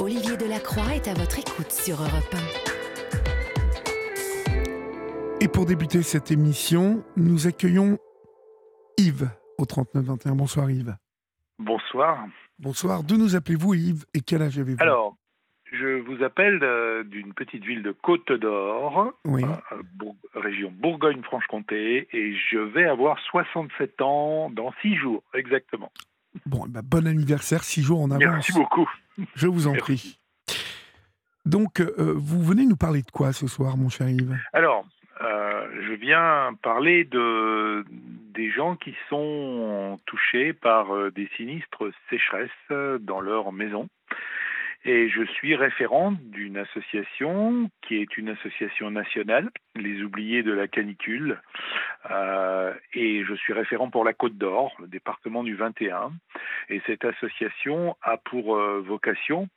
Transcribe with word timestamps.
Olivier 0.00 0.36
Delacroix 0.36 0.94
est 0.94 1.08
à 1.08 1.14
votre 1.14 1.38
écoute 1.38 1.70
sur 1.70 1.96
Europe 2.00 2.34
Et 5.40 5.48
pour 5.48 5.66
débuter 5.66 6.02
cette 6.02 6.30
émission, 6.30 7.04
nous 7.16 7.46
accueillons 7.46 7.98
Yves 8.96 9.28
au 9.58 9.64
3921. 9.66 10.34
Bonsoir 10.34 10.70
Yves. 10.70 10.96
Bonsoir. 11.58 12.26
Bonsoir. 12.58 13.02
D'où 13.02 13.16
nous 13.16 13.34
appelez-vous 13.36 13.74
Yves 13.74 14.04
et 14.14 14.20
quel 14.20 14.42
âge 14.42 14.58
avez-vous? 14.58 14.82
Alors, 14.82 15.16
je 15.72 16.00
vous 16.00 16.22
appelle 16.24 16.60
euh, 16.62 17.02
d'une 17.04 17.34
petite 17.34 17.64
ville 17.64 17.82
de 17.82 17.92
Côte 17.92 18.32
d'Or, 18.32 19.12
Oui. 19.24 19.44
euh, 19.44 19.82
Bourg- 19.96 20.16
région 20.34 20.72
Bourgogne-Franche-Comté, 20.72 22.08
et 22.12 22.34
je 22.50 22.58
vais 22.58 22.84
avoir 22.86 23.18
67 23.30 24.00
ans 24.00 24.50
dans 24.50 24.72
6 24.82 24.96
jours, 24.96 25.22
exactement. 25.34 25.92
Bon, 26.46 26.64
eh 26.66 26.70
ben, 26.70 26.82
bon 26.82 27.06
anniversaire, 27.06 27.64
six 27.64 27.82
jours 27.82 28.00
en 28.00 28.10
avance. 28.10 28.22
Merci 28.22 28.52
beaucoup. 28.52 28.88
Je 29.34 29.46
vous 29.46 29.66
en 29.66 29.72
Merci. 29.72 29.82
prie. 29.82 30.18
Donc, 31.44 31.80
euh, 31.80 32.14
vous 32.16 32.42
venez 32.42 32.66
nous 32.66 32.76
parler 32.76 33.02
de 33.02 33.10
quoi 33.10 33.32
ce 33.32 33.46
soir, 33.46 33.76
mon 33.76 33.88
cher 33.88 34.08
Yves? 34.08 34.36
Alors, 34.52 34.86
euh, 35.22 35.66
je 35.86 35.92
viens 35.94 36.54
parler 36.62 37.04
de 37.04 37.84
des 38.34 38.50
gens 38.50 38.76
qui 38.76 38.94
sont 39.08 39.98
touchés 40.06 40.52
par 40.52 40.94
euh, 40.94 41.10
des 41.10 41.28
sinistres 41.36 41.90
sécheresses 42.08 43.00
dans 43.00 43.20
leur 43.20 43.52
maison. 43.52 43.88
Et 44.84 45.08
je 45.08 45.24
suis 45.24 45.56
référent 45.56 46.12
d'une 46.22 46.56
association 46.56 47.68
qui 47.82 47.96
est 47.96 48.16
une 48.16 48.28
association 48.28 48.90
nationale, 48.90 49.50
les 49.74 50.02
oubliés 50.02 50.42
de 50.42 50.52
la 50.52 50.68
canicule. 50.68 51.40
Euh, 52.10 52.72
et 52.94 53.24
je 53.24 53.34
suis 53.34 53.52
référent 53.52 53.90
pour 53.90 54.04
la 54.04 54.12
Côte 54.12 54.36
d'Or, 54.36 54.74
le 54.80 54.86
département 54.86 55.42
du 55.42 55.54
21. 55.54 56.12
Et 56.68 56.80
cette 56.86 57.04
association 57.04 57.96
a 58.02 58.16
pour 58.16 58.56
euh, 58.56 58.82
vocation 58.86 59.48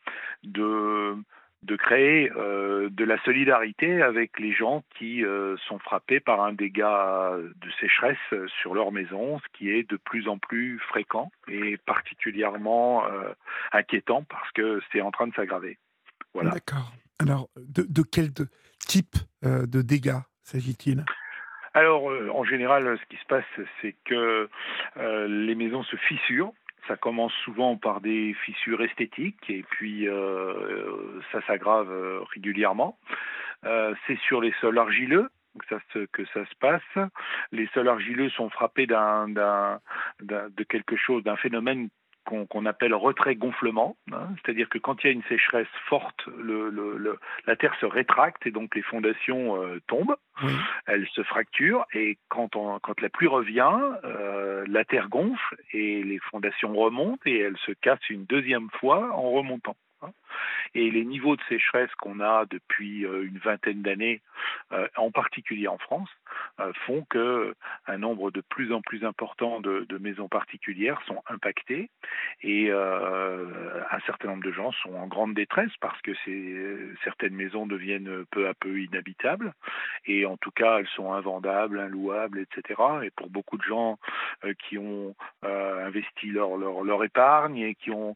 de 0.44 1.16
créer 1.78 2.32
euh, 2.36 2.90
de 2.90 3.06
la 3.06 3.22
solidarité 3.24 4.02
avec 4.02 4.40
les 4.40 4.52
gens 4.54 4.84
qui 4.98 5.24
sont 5.68 5.80
frappés 5.80 6.20
par 6.20 6.42
un 6.42 6.54
dégât 6.54 7.34
de 7.38 7.72
sécheresse 7.80 8.18
sur 8.62 8.74
leur 8.74 8.92
maison, 8.92 9.40
ce 9.40 9.58
qui 9.58 9.70
est 9.70 9.90
de 9.90 9.98
plus 9.98 10.28
en 10.28 10.38
plus 10.38 10.80
fréquent 10.80 11.32
et 11.48 11.78
particulièrement 11.78 13.04
inquiétant 13.72 14.24
parce 14.24 14.52
que 14.52 14.82
c'est 14.92 15.02
en 15.02 15.12
train 15.12 15.28
de 15.28 15.34
s'aggraver. 15.34 15.78
Voilà. 16.34 16.52
D'accord. 16.52 16.92
Alors, 17.20 17.50
de, 17.56 18.02
quel 18.02 18.32
type 18.80 19.16
de 19.44 19.82
dégâts 19.82 20.20
s'agit-il? 20.44 21.06
Alors, 21.74 22.12
euh, 22.12 22.30
en 22.34 22.44
général, 22.44 22.98
ce 23.00 23.06
qui 23.06 23.22
se 23.22 23.26
passe, 23.26 23.46
c'est 23.82 23.96
que 24.06 24.50
euh, 24.98 25.28
les 25.28 25.56
maisons 25.56 25.84
se 25.84 25.96
fissurent. 25.96 26.52
Ça 26.88 26.98
commence 26.98 27.34
souvent 27.46 27.78
par 27.78 28.02
des 28.02 28.34
fissures 28.44 28.82
esthétiques 28.82 29.50
et 29.50 29.64
puis 29.70 30.08
euh, 30.08 31.22
ça 31.32 31.42
s'aggrave 31.46 31.92
euh, 31.92 32.22
régulièrement. 32.34 32.98
Euh, 33.66 33.94
c'est 34.08 34.18
sur 34.22 34.42
les 34.42 34.52
sols 34.60 34.80
argileux 34.80 35.30
que 35.60 35.66
ça, 35.70 35.80
se, 35.94 36.06
que 36.08 36.26
ça 36.34 36.44
se 36.46 36.56
passe. 36.60 37.08
Les 37.52 37.68
sols 37.74 37.88
argileux 37.88 38.30
sont 38.32 38.50
frappés 38.50 38.88
d'un, 38.88 39.30
d'un, 39.30 39.80
d'un- 40.22 40.50
de 40.50 40.64
quelque 40.64 40.96
chose, 40.96 41.24
d'un 41.24 41.36
phénomène 41.36 41.90
qu'on, 42.46 42.66
appelle 42.66 42.94
retrait-gonflement. 42.94 43.96
hein. 44.12 44.30
C'est-à-dire 44.44 44.70
que 44.70 44.78
quand 44.78 45.04
il 45.04 45.08
y 45.08 45.10
a 45.10 45.14
une 45.14 45.24
sécheresse 45.24 45.68
forte, 45.88 46.26
le, 46.38 46.70
le- 46.70 46.98
le- 46.98 47.20
la 47.48 47.56
terre 47.56 47.76
se 47.80 47.86
rétracte 47.86 48.46
et 48.48 48.52
donc 48.52 48.74
les 48.76 48.82
fondations 48.82 49.62
euh, 49.62 49.80
tombent 49.88 50.16
Oui. 50.44 50.54
elle 50.88 51.08
se 51.10 51.24
fracture 51.24 51.86
et 51.94 52.18
quand, 52.30 52.56
on- 52.56 52.80
quand 52.80 53.00
la 53.02 53.10
pluie 53.10 53.28
revient, 53.28 53.78
euh, 54.04 54.64
la 54.68 54.86
terre 54.86 55.10
gonfle 55.10 55.56
et 55.74 56.04
les 56.04 56.20
fondations 56.20 56.74
remontent 56.74 57.22
et 57.26 57.38
elles 57.40 57.58
se 57.66 57.72
cassent 57.74 58.10
une 58.10 58.26
deuxième 58.26 58.70
fois 58.80 59.12
en 59.16 59.32
remontant. 59.32 59.76
hein. 60.02 60.10
Et 60.74 60.90
les 60.90 61.04
niveaux 61.04 61.36
de 61.36 61.42
sécheresse 61.50 61.94
qu'on 61.96 62.20
a 62.20 62.46
depuis 62.46 63.06
euh, 63.06 63.26
une 63.26 63.38
vingtaine 63.40 63.82
d'années, 63.82 64.22
euh, 64.72 64.88
en 64.96 65.12
particulier 65.12 65.68
en 65.68 65.78
France, 65.78 66.10
euh, 66.60 66.72
font 66.86 67.06
que 67.10 67.54
un 67.88 67.98
nombre 67.98 68.32
de 68.32 68.42
plus 68.42 68.72
en 68.74 68.82
plus 68.82 69.04
important 69.04 69.60
de, 69.60 69.86
maisons 70.00 70.30
particulières 70.30 71.00
sont 71.06 71.22
impactées 71.28 71.92
et 72.42 72.72
un 72.72 74.00
certain 74.08 74.30
nombre 74.30 74.44
de 74.44 74.52
gens 74.52 74.72
sont 74.72 74.96
en 74.96 75.06
grande 75.06 75.36
détresse 75.36 75.72
parce 75.80 76.02
que 76.02 76.12
certaines 77.04 77.36
maisons 77.36 77.68
deviennent 77.68 78.26
peu 78.32 78.48
à 78.48 78.56
peu 78.56 78.80
inhabitables 78.82 79.54
et 80.06 80.26
en 80.26 80.38
tout 80.38 80.50
cas 80.50 80.80
elles 80.80 80.88
sont 80.96 81.14
invendables, 81.14 81.80
inlouables, 81.80 82.40
etc. 82.40 82.82
Et 83.04 83.12
pour 83.12 83.30
beaucoup 83.30 83.58
de 83.58 83.64
gens 83.64 84.00
qui 84.68 84.80
ont 84.80 85.14
investi 85.44 86.32
leur, 86.32 87.04
épargne 87.04 87.58
et 87.58 87.76
qui 87.76 87.92
ont 87.92 88.16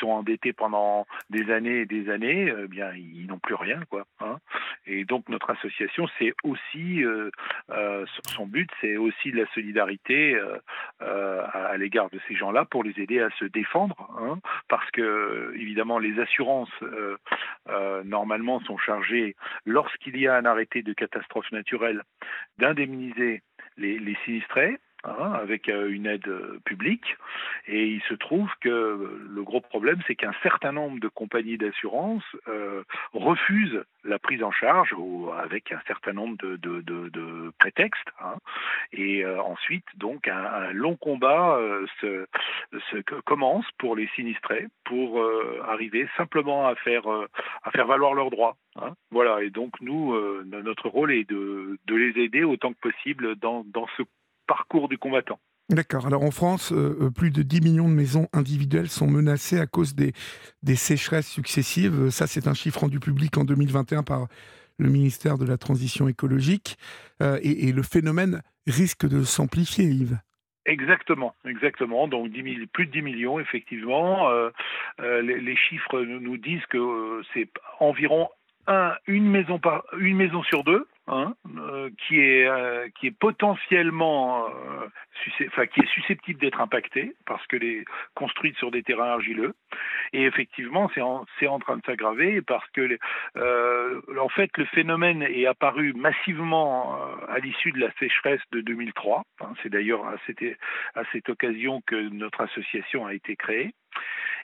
sont 0.00 0.10
endettés 0.10 0.52
pendant 0.52 1.06
des 1.30 1.50
années 1.50 1.80
et 1.80 1.86
des 1.86 1.95
années, 2.08 2.52
eh 2.64 2.68
bien 2.68 2.92
ils 2.94 3.26
n'ont 3.26 3.38
plus 3.38 3.54
rien 3.54 3.80
quoi. 3.90 4.06
hein. 4.20 4.38
Et 4.86 5.04
donc 5.04 5.28
notre 5.28 5.50
association 5.50 6.06
c'est 6.18 6.32
aussi 6.44 7.04
euh, 7.04 7.30
euh, 7.70 8.04
son 8.26 8.46
but 8.46 8.70
c'est 8.80 8.96
aussi 8.96 9.32
de 9.32 9.38
la 9.38 9.46
solidarité 9.52 10.34
euh, 10.34 10.58
euh, 11.02 11.42
à, 11.52 11.76
l'égard 11.76 12.10
de 12.10 12.20
ces 12.28 12.34
gens-là 12.34 12.64
pour 12.64 12.84
les 12.84 12.98
aider 13.00 13.20
à 13.20 13.30
se 13.38 13.44
défendre, 13.44 13.96
hein, 14.20 14.38
parce 14.68 14.90
que 14.92 15.52
évidemment 15.56 15.98
les 15.98 16.18
assurances 16.20 16.70
euh, 16.82 17.16
euh, 17.68 18.02
normalement 18.04 18.60
sont 18.60 18.78
chargées 18.78 19.36
lorsqu'il 19.64 20.16
y 20.18 20.26
a 20.26 20.36
un 20.36 20.44
arrêté 20.44 20.82
de 20.82 20.92
catastrophe 20.92 21.50
naturelle, 21.52 22.02
d'indemniser 22.58 23.42
les, 23.76 23.98
les 23.98 24.16
sinistrés. 24.24 24.78
Hein, 25.06 25.32
avec 25.34 25.68
euh, 25.68 25.88
une 25.88 26.06
aide 26.06 26.26
euh, 26.28 26.58
publique. 26.64 27.16
Et 27.66 27.86
il 27.86 28.02
se 28.02 28.14
trouve 28.14 28.50
que 28.60 29.20
le 29.28 29.42
gros 29.42 29.60
problème, 29.60 30.00
c'est 30.06 30.14
qu'un 30.14 30.34
certain 30.42 30.72
nombre 30.72 31.00
de 31.00 31.08
compagnies 31.08 31.58
d'assurance 31.58 32.24
euh, 32.48 32.82
refusent 33.12 33.84
la 34.04 34.18
prise 34.18 34.42
en 34.42 34.52
charge 34.52 34.94
avec 35.38 35.72
un 35.72 35.80
certain 35.86 36.12
nombre 36.12 36.36
de, 36.38 37.52
prétextes. 37.58 38.08
hein. 38.20 38.36
Et 38.92 39.26
ensuite, 39.26 39.86
donc, 39.96 40.28
un, 40.28 40.72
long 40.72 40.96
combat 40.96 41.58
se, 42.00 42.26
commence 43.24 43.66
pour 43.78 43.96
les 43.96 44.06
sinistrés 44.14 44.68
pour 44.84 45.20
arriver 45.64 46.08
simplement 46.16 46.68
à 46.68 46.76
faire, 46.76 47.08
à 47.08 47.70
faire 47.72 47.86
valoir 47.86 48.14
leurs 48.14 48.30
droits. 48.30 48.56
hein. 48.80 48.94
Voilà, 49.10 49.42
et 49.42 49.50
donc 49.50 49.72
nous, 49.80 50.14
notre 50.44 50.88
rôle 50.88 51.12
est 51.12 51.28
de, 51.28 51.76
de 51.86 51.94
les 51.96 52.22
aider 52.22 52.44
autant 52.44 52.72
que 52.72 52.88
possible 52.90 53.34
dans, 53.36 53.64
dans 53.72 53.88
ce 53.96 54.02
parcours 54.46 54.88
du 54.88 54.98
combattant. 54.98 55.38
D'accord. 55.68 56.06
Alors 56.06 56.22
en 56.22 56.30
France, 56.30 56.72
euh, 56.72 56.96
euh, 57.00 57.10
plus 57.10 57.32
de 57.32 57.42
10 57.42 57.60
millions 57.60 57.88
de 57.88 57.94
maisons 57.94 58.28
individuelles 58.32 58.88
sont 58.88 59.08
menacées 59.08 59.58
à 59.58 59.66
cause 59.66 59.96
des, 59.96 60.12
des 60.62 60.76
sécheresses 60.76 61.28
successives. 61.28 62.10
Ça, 62.10 62.28
c'est 62.28 62.46
un 62.46 62.54
chiffre 62.54 62.80
rendu 62.80 63.00
public 63.00 63.36
en 63.36 63.44
2021 63.44 64.04
par 64.04 64.28
le 64.78 64.88
ministère 64.88 65.38
de 65.38 65.44
la 65.44 65.56
Transition 65.56 66.06
écologique. 66.06 66.76
Euh, 67.20 67.40
et, 67.42 67.68
et 67.68 67.72
le 67.72 67.82
phénomène 67.82 68.42
risque 68.68 69.08
de 69.08 69.24
s'amplifier, 69.24 69.86
Yves. 69.86 70.18
Exactement, 70.66 71.34
exactement. 71.44 72.06
Donc 72.06 72.30
10 72.30 72.42
000 72.42 72.66
plus 72.72 72.86
de 72.86 72.92
10 72.92 73.02
millions, 73.02 73.40
effectivement. 73.40 74.28
Euh, 74.30 74.50
les, 75.00 75.40
les 75.40 75.56
chiffres 75.56 76.00
nous, 76.00 76.36
disent 76.36 76.66
que 76.66 77.22
c'est 77.34 77.48
environ 77.80 78.28
un, 78.68 78.94
une 79.06 79.28
maison 79.28 79.58
par 79.58 79.84
une 79.98 80.16
maison 80.16 80.42
sur 80.44 80.62
deux 80.62 80.86
hein, 81.08 81.34
euh, 81.58 81.90
qui 82.06 82.18
est 82.18 82.46
euh, 82.46 82.88
qui 82.98 83.08
est 83.08 83.18
potentiellement 83.18 84.46
euh, 84.46 84.88
enfin 85.46 85.66
qui 85.66 85.80
est 85.80 85.88
susceptible 85.92 86.40
d'être 86.40 86.60
impactée 86.60 87.14
parce 87.26 87.46
que 87.46 87.56
les 87.56 87.84
construite 88.14 88.56
sur 88.56 88.70
des 88.70 88.82
terrains 88.82 89.10
argileux 89.10 89.54
et 90.12 90.24
effectivement 90.24 90.90
c'est 90.94 91.00
en, 91.00 91.24
en 91.48 91.58
train 91.58 91.76
de 91.76 91.82
s'aggraver 91.84 92.42
parce 92.42 92.68
que 92.70 92.98
euh, 93.36 94.00
en 94.18 94.28
fait 94.28 94.50
le 94.56 94.64
phénomène 94.66 95.22
est 95.22 95.46
apparu 95.46 95.92
massivement 95.94 96.98
à 97.28 97.38
l'issue 97.38 97.72
de 97.72 97.80
la 97.80 97.92
sécheresse 97.98 98.42
de 98.52 98.60
2003 98.60 99.22
hein. 99.40 99.52
c'est 99.62 99.70
d'ailleurs 99.70 100.06
à 100.06 100.16
à 100.94 101.02
cette 101.12 101.28
occasion 101.28 101.82
que 101.86 101.96
notre 101.96 102.40
association 102.40 103.06
a 103.06 103.14
été 103.14 103.36
créée 103.36 103.74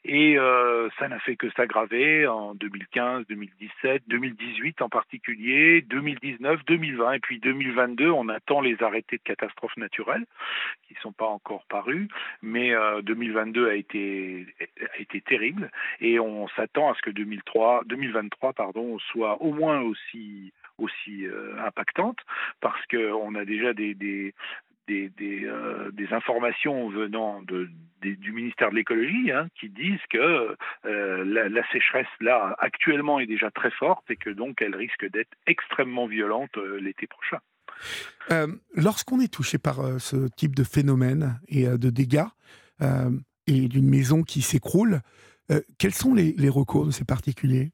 et 0.05 0.37
euh, 0.37 0.89
ça 0.99 1.07
n'a 1.07 1.21
fait 1.21 1.37
que 1.37 1.49
s'aggraver 1.53 2.26
en 2.26 2.55
2015, 2.56 3.25
2017, 3.29 4.03
2018 4.09 4.82
en 4.82 4.88
particulier, 4.88 5.82
2019, 5.82 6.65
2020 6.67 7.12
et 7.12 7.19
puis 7.21 7.38
2022. 7.38 8.11
On 8.11 8.29
attend 8.29 8.61
les 8.61 8.82
arrêtés 8.82 9.19
de 9.19 9.23
catastrophes 9.23 9.76
naturelles 9.76 10.25
qui 10.88 10.94
ne 10.94 10.99
sont 10.99 11.12
pas 11.12 11.26
encore 11.26 11.65
parus, 11.69 12.09
mais 12.43 12.75
euh, 12.75 13.00
2022 13.03 13.69
a 13.69 13.75
été 13.75 14.47
terrible. 15.25 15.71
Et 16.00 16.19
on 16.19 16.49
s'attend 16.49 16.91
à 16.91 16.94
ce 16.97 17.03
que 17.03 17.11
2003, 17.11 17.82
2023 17.87 18.55
pardon 18.55 18.99
soit 18.99 19.41
au 19.41 19.53
moins 19.53 19.82
aussi 19.82 20.53
aussi 20.79 21.26
euh, 21.26 21.55
impactante. 21.65 22.19
Parce 22.61 22.85
que 22.87 23.12
on 23.12 23.37
a 23.37 23.44
déjà 23.44 23.73
des 23.73 23.94
euh, 24.90 25.90
des, 25.93 26.08
informations 26.12 26.88
venant 26.90 27.40
du 27.43 28.32
ministère 28.32 28.70
de 28.70 28.75
l'écologie 28.75 29.31
hein, 29.31 29.46
qui 29.58 29.69
disent 29.69 30.00
que 30.11 30.56
euh, 30.84 31.25
la, 31.25 31.62
sécheresse 31.70 32.06
là 32.20 32.56
actuellement 32.58 33.20
est 33.20 33.26
déjà 33.26 33.50
très 33.50 33.70
forte 33.70 34.11
et 34.11 34.17
que 34.17 34.31
donc 34.31 34.61
elle 34.61 34.75
risque 34.75 35.08
d'être 35.11 35.31
extrêmement 35.46 36.06
violente 36.06 36.50
euh, 36.56 36.81
l'été 36.81 37.06
prochain. 37.06 37.38
Lorsqu'on 38.75 39.20
est 39.20 39.32
touché 39.32 39.58
par 39.58 40.00
ce 40.00 40.29
type 40.37 40.55
de 40.55 40.62
phénomène 40.62 41.40
et 41.49 41.67
de 41.67 41.90
dégâts 41.90 42.26
et 43.46 43.69
d'une 43.69 43.88
maison 43.88 44.23
qui 44.23 44.43
s'écroule, 44.43 45.00
quels 45.78 45.94
sont 45.94 46.14
les, 46.14 46.49
recours 46.49 46.87
de 46.87 46.90
ces 46.93 47.05
particuliers? 47.05 47.73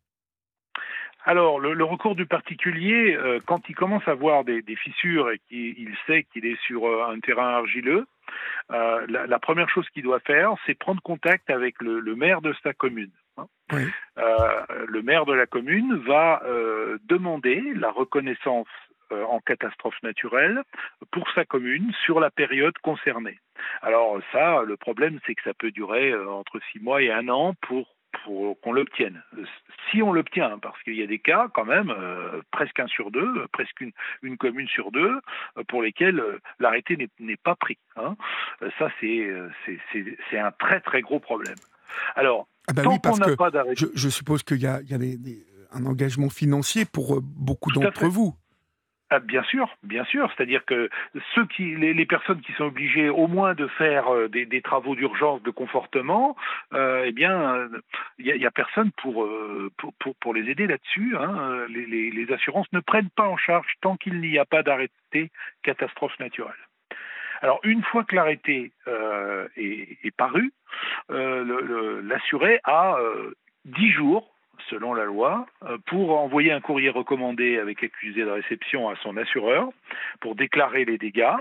Alors, 1.28 1.60
le, 1.60 1.84
recours 1.84 2.14
du 2.14 2.25
particulier, 2.26 3.19
quand 3.46 3.69
il 3.69 3.75
commence 3.75 4.06
à 4.08 4.14
voir 4.14 4.44
des, 4.44 4.62
fissures 4.76 5.30
et 5.30 5.38
qu'il 5.48 5.94
sait 6.06 6.25
qu'il 6.32 6.46
est 6.46 6.58
sur 6.62 6.86
un 6.86 7.20
terrain 7.20 7.48
argileux, 7.48 8.06
la, 8.70 9.38
première 9.38 9.69
chose 9.69 9.86
qu'il 9.90 10.04
doit 10.04 10.20
faire, 10.20 10.54
c'est 10.64 10.75
prendre 10.75 11.02
contact 11.02 11.50
avec 11.50 11.82
le, 11.82 12.14
maire 12.14 12.40
de 12.40 12.54
sa 12.62 12.72
commune. 12.72 13.12
Hein. 13.36 13.46
le 14.88 15.02
maire 15.02 15.26
de 15.26 15.34
la 15.34 15.46
commune 15.46 15.96
va 16.06 16.42
demander 17.04 17.62
la 17.75 17.90
reconnaissance 17.90 18.69
euh, 19.10 19.25
en 19.25 19.40
catastrophe 19.40 20.02
naturelle 20.02 20.62
pour 21.12 21.30
sa 21.30 21.46
commune 21.46 21.90
sur 22.04 22.20
la 22.20 22.30
période 22.30 22.76
concernée. 22.82 23.38
Alors 23.80 24.20
ça, 24.32 24.62
le 24.64 24.76
problème, 24.76 25.19
c'est 25.25 25.34
que 25.34 25.42
ça 25.44 25.54
peut 25.54 25.70
durer 25.70 26.10
euh, 26.10 26.30
entre 26.30 26.60
six 26.70 26.78
mois 26.78 27.00
et 27.00 27.10
un 27.10 27.26
an 27.30 27.54
pour 27.62 27.88
pour 28.25 28.60
qu'on 28.60 28.72
l'obtienne. 28.72 29.22
Si 29.90 30.02
on 30.02 30.12
l'obtient, 30.12 30.52
hein, 30.52 30.58
parce 30.61 30.81
qu'il 30.82 30.94
y 30.94 31.02
a 31.02 31.06
des 31.06 31.19
cas 31.19 31.49
quand 31.52 31.64
même, 31.64 31.90
euh, 31.90 32.40
presque 32.50 32.79
un 32.81 32.87
sur 32.87 33.11
deux, 33.11 33.46
presque 33.52 33.81
une, 33.81 33.93
une 34.23 34.37
commune 34.37 34.69
sur 34.69 34.90
deux, 34.90 35.20
pour 35.69 35.82
lesquels 35.82 36.23
l'arrêté 36.58 37.08
n'est 37.19 37.37
pas 37.37 37.55
pris. 37.55 37.79
Hein. 37.96 38.17
Ça, 38.79 38.88
c'est 39.00 40.38
un 40.38 40.50
très 40.52 40.81
très 40.81 41.00
gros 41.00 41.20
problème. 41.20 41.56
Alors, 42.17 42.49
ah 42.69 42.73
bah 42.75 42.82
tant 42.82 42.99
qu'on 42.99 43.17
n'a 43.17 43.37
pas 43.37 43.50
d'arrêté... 43.50 43.76
Je, 43.76 43.87
je, 43.94 44.08
suppose 44.08 44.43
qu'il 44.43 44.61
y 44.61 44.67
a, 44.67 44.81
il 44.82 44.90
y 44.90 44.94
a 44.94 44.99
des, 44.99 45.19
un 45.73 45.87
engagement 45.87 46.29
financier 46.29 46.85
pour 46.85 47.20
beaucoup 47.23 47.73
d'entre 47.73 48.06
vous. 48.06 48.35
Ah, 49.10 49.20
bien 49.20 49.43
sûr, 49.44 49.75
bien 49.82 50.05
sûr. 50.05 50.31
C'est-à-dire 50.37 50.64
que 50.66 50.90
ceux 51.34 51.46
qui, 51.46 51.75
les, 51.76 52.06
personnes 52.06 52.43
qui 52.43 52.52
sont 52.52 52.64
obligées 52.64 53.08
au 53.08 53.26
moins 53.26 53.55
de 53.55 53.66
faire 53.66 54.12
euh, 54.12 54.28
des, 54.28 54.60
travaux 54.60 54.94
d'urgence, 54.94 55.43
de 55.43 55.50
confortement, 55.50 56.37
euh, 56.75 57.05
eh 57.06 57.12
bien, 57.12 57.69
il 58.19 58.34
n'y 58.34 58.44
a, 58.44 58.50
personne 58.50 58.90
euh, 59.06 59.70
pour, 59.78 60.14
pour, 60.20 60.34
les 60.34 60.50
aider 60.50 60.66
là-dessus. 60.66 61.16
Hein. 61.16 61.66
Les, 61.70 62.10
les, 62.10 62.32
assurances 62.32 62.70
ne 62.72 62.81
prennent 62.81 63.08
pas 63.08 63.26
en 63.26 63.38
charge 63.38 63.66
tant 63.81 63.96
qu'il 63.96 64.20
n'y 64.20 64.38
a 64.38 64.44
pas 64.44 64.62
d'arrêté 64.62 65.31
catastrophe 65.62 66.19
naturelle. 66.19 66.52
Alors, 67.40 67.61
une 67.62 67.82
fois 67.84 68.04
que 68.04 68.14
l'arrêté 68.14 68.72
est, 69.56 70.16
paru, 70.16 70.52
l'assuré 71.08 72.61
a 72.64 72.99
dix 73.64 73.90
jours 73.90 74.34
selon 74.69 74.94
la 74.94 75.05
loi, 75.05 75.46
euh, 75.64 75.78
pour 75.87 76.19
envoyer 76.19 76.52
un 76.52 76.60
courrier 76.60 76.90
recommandé 76.90 77.58
avec 77.58 77.82
accusé 77.82 78.22
de 78.22 78.31
réception 78.31 78.88
à 78.88 78.96
son 78.96 79.16
assureur 79.16 79.69
pour 80.20 80.34
déclarer 80.34 80.84
les 80.84 80.99
dégâts. 80.99 81.37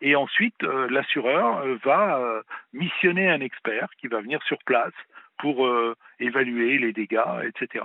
Et 0.00 0.16
ensuite, 0.16 0.62
euh, 0.62 0.88
l'assureur 0.90 1.58
euh, 1.58 1.76
va 1.84 2.42
missionner 2.72 3.28
un 3.28 3.40
expert 3.40 3.88
qui 4.00 4.08
va 4.08 4.20
venir 4.20 4.42
sur 4.44 4.58
place 4.64 4.92
pour 5.38 5.66
évaluer 6.18 6.76
les 6.76 6.92
dégâts, 6.92 7.46
etc. 7.46 7.82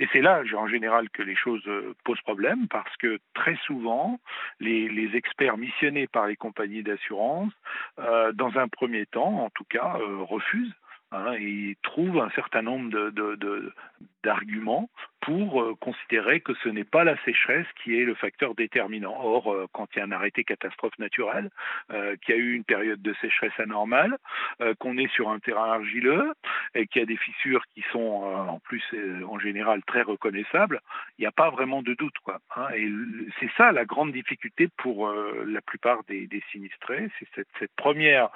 Et 0.00 0.08
c'est 0.10 0.22
là, 0.22 0.42
en 0.56 0.66
général, 0.66 1.10
que 1.10 1.22
les 1.22 1.36
choses 1.36 1.68
posent 2.02 2.22
problème, 2.22 2.66
parce 2.68 2.96
que 2.96 3.18
très 3.34 3.56
souvent, 3.66 4.18
les, 4.58 4.88
les 4.88 5.14
experts 5.14 5.58
missionnés 5.58 6.06
par 6.06 6.26
les 6.26 6.36
compagnies 6.36 6.82
d'assurance, 6.82 7.52
dans 7.98 8.56
un 8.56 8.68
premier 8.68 9.04
temps, 9.04 9.44
en 9.44 9.50
tout 9.50 9.66
cas, 9.68 9.98
refusent 10.22 10.72
Hein, 11.14 11.36
il 11.38 11.76
trouve 11.82 12.18
un 12.18 12.30
certain 12.30 12.62
nombre 12.62 12.90
d'arguments 14.24 14.88
pour 15.20 15.62
euh, 15.62 15.74
considérer 15.80 16.40
que 16.40 16.52
ce 16.62 16.68
n'est 16.68 16.84
pas 16.84 17.04
la 17.04 17.16
sécheresse 17.24 17.66
qui 17.82 17.98
est 17.98 18.04
le 18.04 18.14
facteur 18.14 18.54
déterminant. 18.54 19.16
Or, 19.18 19.52
euh, 19.52 19.66
quand 19.72 19.86
il 19.94 19.98
y 19.98 20.02
a 20.02 20.04
un 20.04 20.12
arrêté 20.12 20.44
catastrophe 20.44 20.98
naturelle, 20.98 21.50
euh, 21.92 22.16
qu'il 22.16 22.34
y 22.34 22.38
a 22.38 22.40
eu 22.40 22.52
une 22.52 22.64
période 22.64 23.00
de 23.00 23.14
sécheresse 23.20 23.58
anormale, 23.58 24.18
qu'on 24.78 24.96
est 24.98 25.12
sur 25.12 25.30
un 25.30 25.38
terrain 25.38 25.72
argileux 25.72 26.32
et 26.74 26.86
qu'il 26.86 27.00
y 27.00 27.02
a 27.02 27.06
des 27.06 27.16
fissures 27.16 27.64
qui 27.74 27.82
sont 27.92 27.98
en 27.98 28.58
plus 28.60 28.82
en 29.26 29.38
général 29.38 29.82
très 29.84 30.02
reconnaissables, 30.02 30.80
il 31.18 31.22
n'y 31.22 31.26
a 31.26 31.32
pas 31.32 31.50
vraiment 31.50 31.82
de 31.82 31.94
doute. 31.94 32.14
Hein. 32.56 32.68
et 32.74 32.90
c'est 33.40 33.50
ça 33.56 33.72
la 33.72 33.84
grande 33.84 34.12
difficulté 34.12 34.68
pour 34.76 35.12
la 35.12 35.60
plupart 35.60 36.02
des, 36.04 36.28
sinistrés, 36.50 37.10
c'est 37.18 37.46
cette 37.58 37.74
première 37.76 38.30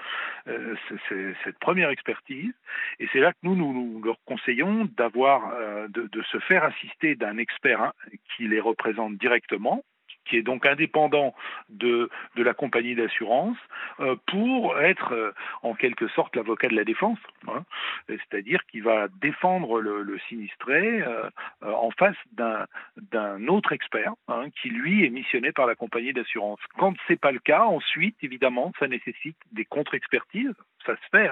expertise. 1.90 2.52
Et 3.00 3.08
c'est 3.12 3.20
là 3.20 3.32
que 3.32 3.38
nous, 3.42 4.02
leur 4.02 4.16
conseillons 4.24 4.88
d'avoir, 4.96 5.52
de, 5.88 6.08
de 6.08 6.22
se 6.22 6.38
faire 6.38 6.64
assister 6.64 7.14
d'un 7.14 7.38
expert 7.38 7.80
hein, 7.80 7.92
qui 8.36 8.48
les 8.48 8.60
représente 8.60 9.16
directement, 9.16 9.82
qui 10.28 10.36
est 10.36 10.42
donc 10.42 10.66
indépendant 10.66 11.34
de, 11.68 12.10
de 12.36 12.42
la 12.42 12.54
compagnie 12.54 12.94
d'assurance, 12.94 13.56
euh, 14.00 14.16
pour 14.26 14.78
être 14.78 15.12
euh, 15.12 15.32
en 15.62 15.74
quelque 15.74 16.08
sorte 16.08 16.36
l'avocat 16.36 16.68
de 16.68 16.76
la 16.76 16.84
défense, 16.84 17.18
hein. 17.48 17.64
c'est-à-dire 18.06 18.64
qu'il 18.66 18.82
va 18.82 19.08
défendre 19.20 19.80
le, 19.80 20.18
sinistré 20.28 21.02
euh, 21.02 21.28
en 21.62 21.90
face 21.92 22.16
d'un 22.32 23.48
autre 23.48 23.72
expert 23.72 24.12
hein, 24.26 24.46
qui 24.60 24.68
lui 24.68 25.04
est 25.04 25.10
missionné 25.10 25.52
par 25.52 25.66
la 25.66 25.74
compagnie 25.74 26.12
d'assurance. 26.12 26.58
Quand 26.76 26.94
ce 27.06 27.12
n'est 27.12 27.18
pas 27.18 27.32
le 27.32 27.38
cas, 27.38 27.62
ensuite, 27.62 28.16
évidemment, 28.22 28.72
ça 28.78 28.88
nécessite 28.88 29.36
des 29.52 29.64
contre-expertises, 29.64 30.54
ça 30.84 30.96
se 30.96 31.08
fait, 31.10 31.30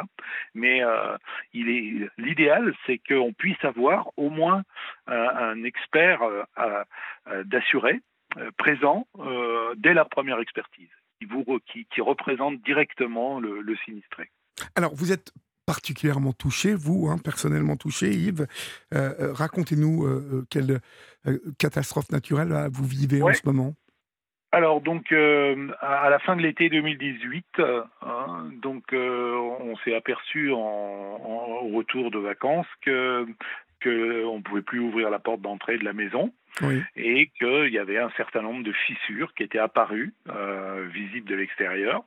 mais 0.54 0.82
il 1.52 1.68
est 1.68 2.08
l'idéal, 2.18 2.74
c'est 2.86 2.98
qu'on 2.98 3.32
puisse 3.32 3.62
avoir 3.64 4.10
au 4.16 4.30
moins 4.30 4.62
un 5.06 5.62
expert 5.64 6.20
d'assuré 7.44 8.00
présent 8.56 9.06
euh, 9.18 9.74
dès 9.76 9.94
la 9.94 10.04
première 10.04 10.40
expertise, 10.40 10.88
qui, 11.18 11.26
vous, 11.26 11.44
qui, 11.66 12.00
représente 12.00 12.60
directement 12.62 13.40
le, 13.40 13.76
sinistré. 13.84 14.30
Alors, 14.74 14.94
vous 14.94 15.12
êtes 15.12 15.32
particulièrement 15.66 16.32
touché, 16.32 16.74
vous, 16.74 17.08
hein, 17.08 17.18
personnellement 17.22 17.76
touché, 17.76 18.10
Yves. 18.10 18.46
Euh, 18.94 19.32
racontez-nous 19.32 20.06
quelle 20.48 20.80
catastrophe 21.58 22.10
naturelle 22.10 22.68
vous 22.70 22.84
vivez 22.84 23.22
en 23.22 23.32
ce 23.32 23.42
moment. 23.44 23.74
Alors 24.52 24.80
donc 24.80 25.12
à 25.12 26.08
la 26.08 26.18
fin 26.20 26.36
de 26.36 26.40
l'été 26.40 26.70
2018, 26.70 27.46
hein, 27.58 28.50
donc 28.62 28.84
on 28.92 29.76
s'est 29.84 29.94
aperçu 29.94 30.52
en, 30.52 30.58
au 30.58 31.76
retour 31.76 32.10
de 32.10 32.18
vacances 32.18 32.68
que 32.80 33.26
qu'on 33.82 34.38
ne 34.38 34.42
pouvait 34.42 34.62
plus 34.62 34.80
ouvrir 34.80 35.10
la 35.10 35.18
porte 35.18 35.42
d'entrée 35.42 35.78
de 35.78 35.84
la 35.84 35.92
maison 35.92 36.32
et 36.96 37.30
qu'il 37.38 37.68
y 37.72 37.78
avait 37.78 37.98
un 37.98 38.10
certain 38.16 38.42
nombre 38.42 38.62
de 38.62 38.72
fissures 38.72 39.34
qui 39.34 39.42
étaient 39.42 39.58
apparues, 39.58 40.14
euh, 40.28 40.86
visibles 40.92 41.28
de 41.28 41.34
l'extérieur. 41.34 42.04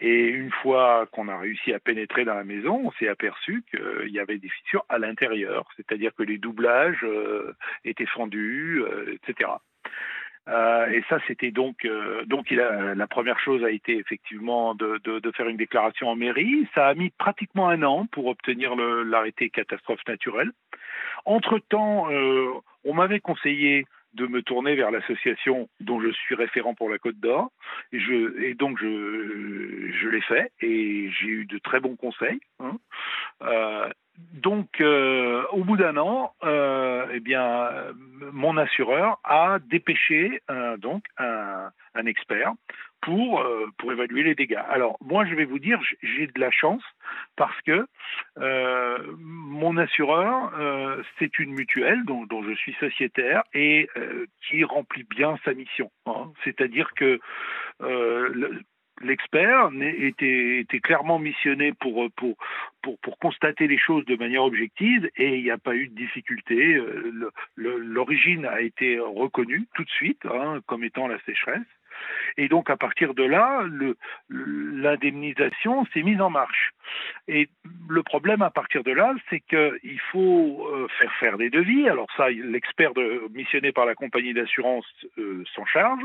Et 0.00 0.28
une 0.28 0.50
fois 0.50 1.06
qu'on 1.12 1.28
a 1.28 1.38
réussi 1.38 1.72
à 1.74 1.78
pénétrer 1.78 2.24
dans 2.24 2.34
la 2.34 2.44
maison, 2.44 2.80
on 2.84 2.92
s'est 2.92 3.08
aperçu 3.08 3.62
qu'il 3.70 4.10
y 4.10 4.18
avait 4.18 4.38
des 4.38 4.48
fissures 4.48 4.84
à 4.88 4.98
l'intérieur, 4.98 5.68
c'est-à-dire 5.76 6.14
que 6.14 6.22
les 6.22 6.38
doublages 6.38 7.04
euh, 7.04 7.54
étaient 7.84 8.06
fendus, 8.06 8.82
euh, 8.82 9.14
etc. 9.14 9.50
Euh, 10.48 10.86
et 10.86 11.04
ça, 11.08 11.18
c'était 11.26 11.50
donc 11.50 11.86
donc 12.26 12.50
il 12.50 12.60
a, 12.60 12.94
la 12.94 13.06
première 13.06 13.38
chose 13.38 13.62
a 13.64 13.70
été 13.70 13.98
effectivement 13.98 14.74
de, 14.74 15.32
faire 15.36 15.48
une 15.48 15.56
déclaration 15.56 16.08
en 16.08 16.16
mairie. 16.16 16.66
Ça 16.74 16.88
a 16.88 16.94
mis 16.94 17.10
pratiquement 17.10 17.68
un 17.68 17.82
an 17.82 18.06
pour 18.06 18.26
obtenir 18.26 18.74
l'arrêté 18.76 19.50
catastrophe 19.50 20.00
naturelle. 20.08 20.50
Entre 21.24 21.58
temps, 21.58 22.08
on 22.84 22.94
m'avait 22.94 23.20
conseillé 23.20 23.86
de 24.14 24.26
me 24.26 24.42
tourner 24.42 24.74
vers 24.74 24.90
l'association 24.90 25.68
dont 25.80 26.00
je 26.00 26.10
suis 26.10 26.34
référent 26.34 26.74
pour 26.74 26.90
la 26.90 26.98
Côte 26.98 27.18
d'Or. 27.18 27.50
Et, 27.92 28.54
donc, 28.54 28.78
je, 28.80 30.08
l'ai 30.08 30.20
fait 30.22 30.50
et 30.60 31.10
j'ai 31.10 31.26
eu 31.26 31.44
de 31.46 31.58
très 31.58 31.80
bons 31.80 31.96
conseils. 31.96 32.40
Hein. 32.58 32.78
Euh, 33.42 33.88
donc, 34.32 34.80
euh, 34.80 35.44
au 35.52 35.64
bout 35.64 35.76
d'un 35.76 35.96
an, 35.96 36.32
euh, 36.44 37.06
eh 37.12 37.20
bien, 37.20 37.68
mon 38.32 38.56
assureur 38.56 39.18
a 39.24 39.58
dépêché 39.70 40.42
donc 40.78 41.04
un, 41.18 41.70
un 41.94 42.06
expert 42.06 42.52
pour, 43.02 43.40
euh, 43.40 43.66
pour 43.78 43.92
évaluer 43.92 44.22
les 44.22 44.34
dégâts. 44.34 44.62
Alors, 44.68 44.98
moi, 45.00 45.24
je 45.24 45.34
vais 45.34 45.44
vous 45.44 45.58
dire, 45.58 45.80
j'ai 46.02 46.26
de 46.26 46.38
la 46.40 46.50
chance 46.50 46.82
parce 47.36 47.58
que 47.62 47.86
euh, 48.38 48.98
mon 49.18 49.76
assureur, 49.76 50.52
euh, 50.58 51.02
c'est 51.18 51.38
une 51.38 51.52
mutuelle 51.52 52.04
dont, 52.04 52.26
dont, 52.26 52.42
je 52.42 52.54
suis 52.54 52.74
sociétaire 52.74 53.42
et 53.54 53.88
qui 54.48 54.64
remplit 54.64 55.04
bien 55.04 55.38
sa 55.44 55.54
mission. 55.54 55.90
Hein. 56.06 56.32
C'est-à-dire 56.44 56.92
que 56.94 57.20
l'expert 59.00 59.70
était, 59.80 60.66
clairement 60.82 61.18
missionné 61.18 61.72
pour, 61.72 62.08
constater 63.20 63.66
les 63.66 63.78
choses 63.78 64.04
de 64.06 64.16
manière 64.16 64.44
objective 64.44 65.10
et 65.16 65.36
il 65.36 65.42
n'y 65.42 65.50
a 65.50 65.58
pas 65.58 65.74
eu 65.74 65.88
de 65.88 65.94
difficulté. 65.94 66.80
L'origine 67.56 68.46
a 68.46 68.60
été 68.60 68.98
reconnue 68.98 69.66
tout 69.74 69.84
de 69.84 69.90
suite 69.90 70.24
hein, 70.26 70.60
comme 70.66 70.84
étant 70.84 71.06
la 71.06 71.18
sécheresse. 71.20 71.66
Et 72.36 72.48
donc 72.48 72.70
à 72.70 72.76
partir 72.76 73.14
de 73.14 73.24
là, 73.24 73.64
l'indemnisation 74.28 75.84
s'est 75.92 76.02
mise 76.02 76.20
en 76.20 76.30
marche. 76.30 76.72
Et 77.28 77.48
le 77.88 78.02
problème 78.02 78.42
à 78.42 78.50
partir 78.50 78.82
de 78.82 78.92
là, 78.92 79.14
c'est 79.28 79.40
qu'il 79.40 80.00
faut 80.12 80.66
euh, 80.72 80.88
faire 80.98 81.12
faire 81.14 81.38
des 81.38 81.50
devis. 81.50 81.88
Alors 81.88 82.08
ça, 82.16 82.30
l'expert 82.30 82.92
missionné 83.32 83.72
par 83.72 83.86
la 83.86 83.94
compagnie 83.94 84.34
d'assurance 84.34 84.86
euh, 85.18 85.44
s'en 85.54 85.66
charge. 85.66 86.02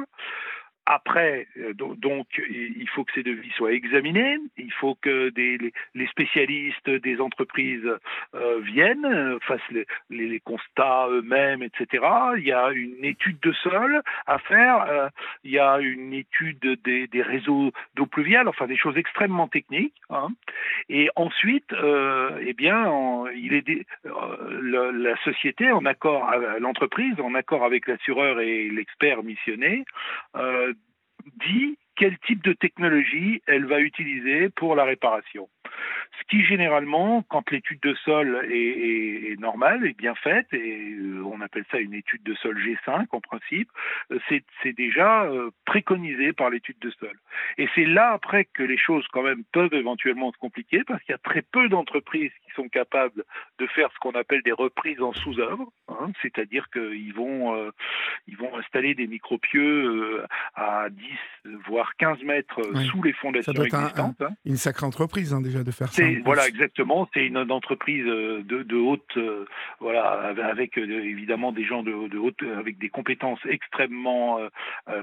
Après, 0.85 1.47
euh, 1.57 1.73
donc, 1.73 2.27
il 2.37 2.87
faut 2.89 3.03
que 3.03 3.11
ces 3.13 3.23
devis 3.23 3.49
soient 3.51 3.73
examinés, 3.73 4.37
il 4.57 4.71
faut 4.73 4.95
que 5.01 5.31
les 5.35 6.07
spécialistes 6.07 6.89
des 6.89 7.19
entreprises 7.19 7.89
euh, 8.35 8.59
viennent, 8.61 9.39
fassent 9.41 9.61
les, 10.09 10.39
constats 10.41 11.07
eux-mêmes, 11.09 11.63
etc. 11.63 12.03
Il 12.37 12.43
y 12.43 12.51
a 12.51 12.71
une 12.71 13.03
étude 13.03 13.39
de 13.41 13.51
sol 13.53 14.01
à 14.27 14.37
faire, 14.39 14.85
euh, 14.89 15.09
il 15.43 15.51
y 15.51 15.59
a 15.59 15.79
une 15.79 16.13
étude 16.13 16.79
des, 16.83 17.21
réseaux 17.21 17.71
d'eau 17.95 18.05
pluviale, 18.05 18.47
enfin 18.47 18.67
des 18.67 18.77
choses 18.77 18.97
extrêmement 18.97 19.47
techniques. 19.47 19.95
Hein. 20.09 20.29
Et 20.89 21.09
ensuite, 21.15 21.71
euh, 21.73 22.37
eh 22.45 22.53
bien, 22.53 22.85
euh, 22.85 24.91
la 24.91 25.17
société 25.23 25.71
en 25.71 25.85
accord, 25.85 26.31
l'entreprise 26.59 27.19
en 27.19 27.33
accord 27.33 27.63
avec 27.63 27.87
l'assureur 27.87 28.39
et 28.39 28.69
l'expert 28.69 29.23
missionné 29.23 29.85
euh, 30.35 30.73
dit 31.47 31.77
quel 31.95 32.17
type 32.19 32.43
de 32.43 32.53
technologie 32.53 33.41
elle 33.47 33.65
va 33.65 33.79
utiliser 33.79 34.49
pour 34.49 34.75
la 34.75 34.83
réparation. 34.83 35.49
Ce 36.19 36.23
qui 36.29 36.45
généralement, 36.45 37.23
quand 37.23 37.51
l'étude 37.51 37.79
de 37.81 37.93
sol 38.05 38.47
est, 38.49 39.31
est, 39.31 39.39
normale, 39.39 39.85
est 39.85 39.97
bien 39.97 40.15
faite, 40.15 40.47
et 40.53 40.95
euh, 40.99 41.21
on 41.25 41.41
appelle 41.41 41.65
ça 41.71 41.79
une 41.79 41.93
étude 41.93 42.23
de 42.23 42.33
sol 42.35 42.57
G5 42.57 43.07
en 43.11 43.21
principe, 43.21 43.69
euh, 44.11 44.19
c'est 44.29 44.73
déjà 44.73 45.23
euh, 45.23 45.51
préconisé 45.65 46.33
par 46.33 46.49
l'étude 46.49 46.79
de 46.79 46.89
sol. 46.91 47.17
Et 47.57 47.67
c'est 47.75 47.85
là 47.85 48.11
après 48.11 48.45
que 48.45 48.63
les 48.63 48.77
choses 48.77 49.05
quand 49.11 49.23
même 49.23 49.43
peuvent 49.51 49.73
éventuellement 49.73 50.31
se 50.31 50.37
compliquer, 50.37 50.83
parce 50.85 51.01
qu'il 51.03 51.11
y 51.11 51.15
a 51.15 51.19
très 51.19 51.41
peu 51.41 51.67
d'entreprises 51.69 52.31
qui 52.45 52.53
sont 52.55 52.69
capables 52.69 53.23
de 53.59 53.67
faire 53.67 53.89
ce 53.93 53.99
qu'on 53.99 54.11
appelle 54.11 54.41
des 54.43 54.51
reprises 54.51 55.01
en 55.01 55.13
sous-œuvre, 55.13 55.71
hein, 55.89 56.11
c'est-à-dire 56.21 56.69
qu'ils 56.71 57.13
vont, 57.13 57.71
ils 58.27 58.37
vont 58.37 58.55
installer 58.57 58.95
des 58.95 59.07
micropieux 59.07 60.23
à 60.55 60.87
10, 60.89 61.51
voire 61.67 61.95
15 61.97 62.23
mètres 62.23 62.61
sous 62.89 63.03
les 63.03 63.13
fondations 63.13 63.53
existantes. 63.53 64.21
Un, 64.21 64.25
hein. 64.25 64.35
Une 64.45 64.57
sacrée 64.57 64.85
entreprise 64.85 65.33
hein, 65.33 65.41
déjà 65.41 65.63
de 65.65 65.71
faire 65.71 65.89
ça. 65.89 66.03
Voilà, 66.23 66.47
exactement. 66.47 67.09
C'est 67.13 67.25
une, 67.25 67.37
entreprise 67.51 68.05
euh, 68.07 68.41
de, 68.43 68.63
de 68.63 68.75
haute, 68.77 69.17
euh, 69.17 69.45
voilà, 69.79 70.33
avec 70.43 70.77
euh, 70.77 71.03
évidemment 71.03 71.51
des 71.51 71.65
gens 71.65 71.83
de, 71.83 72.07
de, 72.07 72.17
haute, 72.17 72.41
avec 72.57 72.77
des 72.77 72.89
compétences 72.89 73.39
extrêmement 73.49 74.39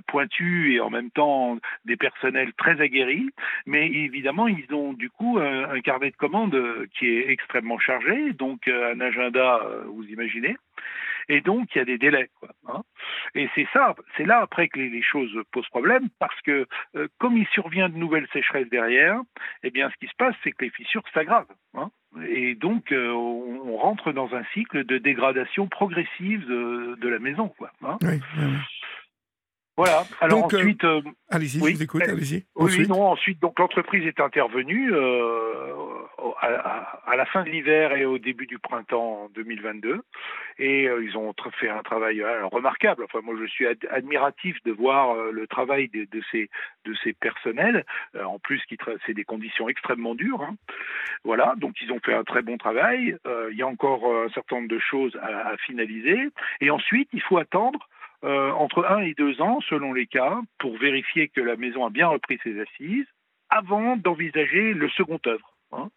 pointues 0.06 0.74
et 0.74 0.80
en 0.80 0.90
même 0.90 1.10
temps 1.10 1.58
des 1.84 1.96
personnels 1.96 2.52
très 2.54 2.80
aguerris. 2.80 3.28
Mais 3.66 3.86
évidemment, 3.86 4.48
ils 4.48 4.72
ont 4.72 4.92
du 4.92 5.10
coup 5.10 5.38
un 5.38 5.80
carnet 5.80 6.10
de 6.10 6.16
commandes 6.16 6.56
qui 6.98 7.08
est 7.08 7.30
extrêmement 7.30 7.78
chargé, 7.78 8.32
donc 8.32 8.68
un 8.68 9.00
agenda, 9.00 9.60
vous 9.86 10.04
imaginez. 10.04 10.56
Et 11.28 11.40
donc, 11.40 11.68
il 11.74 11.78
y 11.78 11.80
a 11.80 11.84
des 11.84 11.98
délais. 11.98 12.30
Quoi, 12.38 12.50
hein. 12.68 12.82
Et 13.34 13.48
c'est 13.54 13.66
ça, 13.72 13.94
c'est 14.16 14.24
là 14.24 14.40
après 14.40 14.68
que 14.68 14.78
les, 14.78 15.02
choses 15.02 15.36
posent 15.52 15.68
problème, 15.68 16.08
parce 16.18 16.40
que 16.42 16.66
euh, 16.96 17.08
comme 17.18 17.36
il 17.36 17.46
survient 17.48 17.88
de 17.88 17.96
nouvelles 17.96 18.28
sécheresses 18.32 18.68
derrière, 18.68 19.20
eh 19.62 19.70
bien, 19.70 19.90
ce 19.90 19.96
qui 19.96 20.06
se 20.06 20.16
passe, 20.16 20.34
c'est 20.44 20.52
que 20.52 20.64
les 20.64 20.70
fissures 20.70 21.02
s'aggravent. 21.12 21.46
Hein. 21.74 21.90
Et 22.28 22.54
donc, 22.54 22.92
euh, 22.92 23.10
on, 23.10 23.76
rentre 23.76 24.12
dans 24.12 24.34
un 24.34 24.44
cycle 24.54 24.84
de 24.84 24.98
dégradation 24.98 25.66
progressive 25.66 26.46
de, 26.46 27.08
la 27.08 27.18
maison. 27.18 27.48
Quoi, 27.48 27.72
hein. 27.82 27.98
oui, 28.02 28.20
Voilà. 29.76 30.04
Alors 30.20 30.42
donc, 30.42 30.54
euh, 30.54 30.58
ensuite, 30.58 30.84
allez-y, 31.30 31.58
je 31.58 31.74
vous 31.74 31.82
écoute. 31.82 32.02
Allez-y. 32.02 32.44
Oui, 32.56 32.86
non. 32.88 33.06
Ensuite, 33.06 33.40
donc 33.40 33.58
l'entreprise 33.58 34.06
est 34.06 34.20
intervenue 34.20 34.92
à, 36.42 37.16
la 37.16 37.24
fin 37.26 37.44
de 37.44 37.50
l'hiver 37.50 37.92
et 37.92 38.04
au 38.04 38.18
début 38.18 38.46
du 38.46 38.58
printemps 38.58 39.28
2022. 39.34 40.02
Et 40.58 40.88
euh, 40.88 41.04
ils 41.04 41.16
ont 41.16 41.32
fait 41.60 41.68
un 41.68 41.82
travail 41.82 42.20
euh, 42.20 42.46
remarquable. 42.46 43.04
Enfin, 43.04 43.20
moi, 43.22 43.34
je 43.40 43.46
suis 43.46 43.66
admiratif 43.90 44.56
de 44.64 44.72
voir 44.72 45.14
euh, 45.14 45.30
le 45.30 45.46
travail 45.46 45.88
de, 45.88 46.06
ces, 46.30 46.50
de 46.84 46.94
ces 47.02 47.12
personnels. 47.12 47.84
en 48.22 48.38
plus, 48.38 48.60
c'est 49.06 49.14
des 49.14 49.24
conditions 49.24 49.68
extrêmement 49.68 50.14
dures. 50.14 50.42
Hein. 50.42 50.56
Voilà, 51.24 51.54
donc 51.56 51.74
ils 51.80 51.92
ont 51.92 52.00
fait 52.04 52.14
un 52.14 52.24
très 52.24 52.42
bon 52.42 52.58
travail. 52.58 53.16
il 53.50 53.56
y 53.56 53.62
a 53.62 53.66
encore 53.66 54.04
un 54.04 54.28
certain 54.30 54.56
nombre 54.56 54.68
de 54.68 54.78
choses 54.78 55.16
à, 55.22 55.48
à 55.50 55.56
finaliser. 55.58 56.28
Et 56.60 56.70
ensuite, 56.70 57.08
il 57.12 57.22
faut 57.22 57.38
attendre 57.38 57.88
entre 58.22 58.84
un 58.88 59.00
et 59.00 59.14
deux 59.14 59.40
ans, 59.40 59.60
selon 59.68 59.92
les 59.92 60.06
cas, 60.06 60.40
pour 60.58 60.76
vérifier 60.78 61.28
que 61.28 61.40
la 61.40 61.56
maison 61.56 61.84
a 61.86 61.90
bien 61.90 62.08
repris 62.08 62.38
ses 62.42 62.60
assises, 62.60 63.06
avant 63.50 63.96
d'envisager 63.96 64.72
le 64.72 64.88
second 64.90 65.20
œuvre. 65.26 65.54
Hein. 65.72 65.90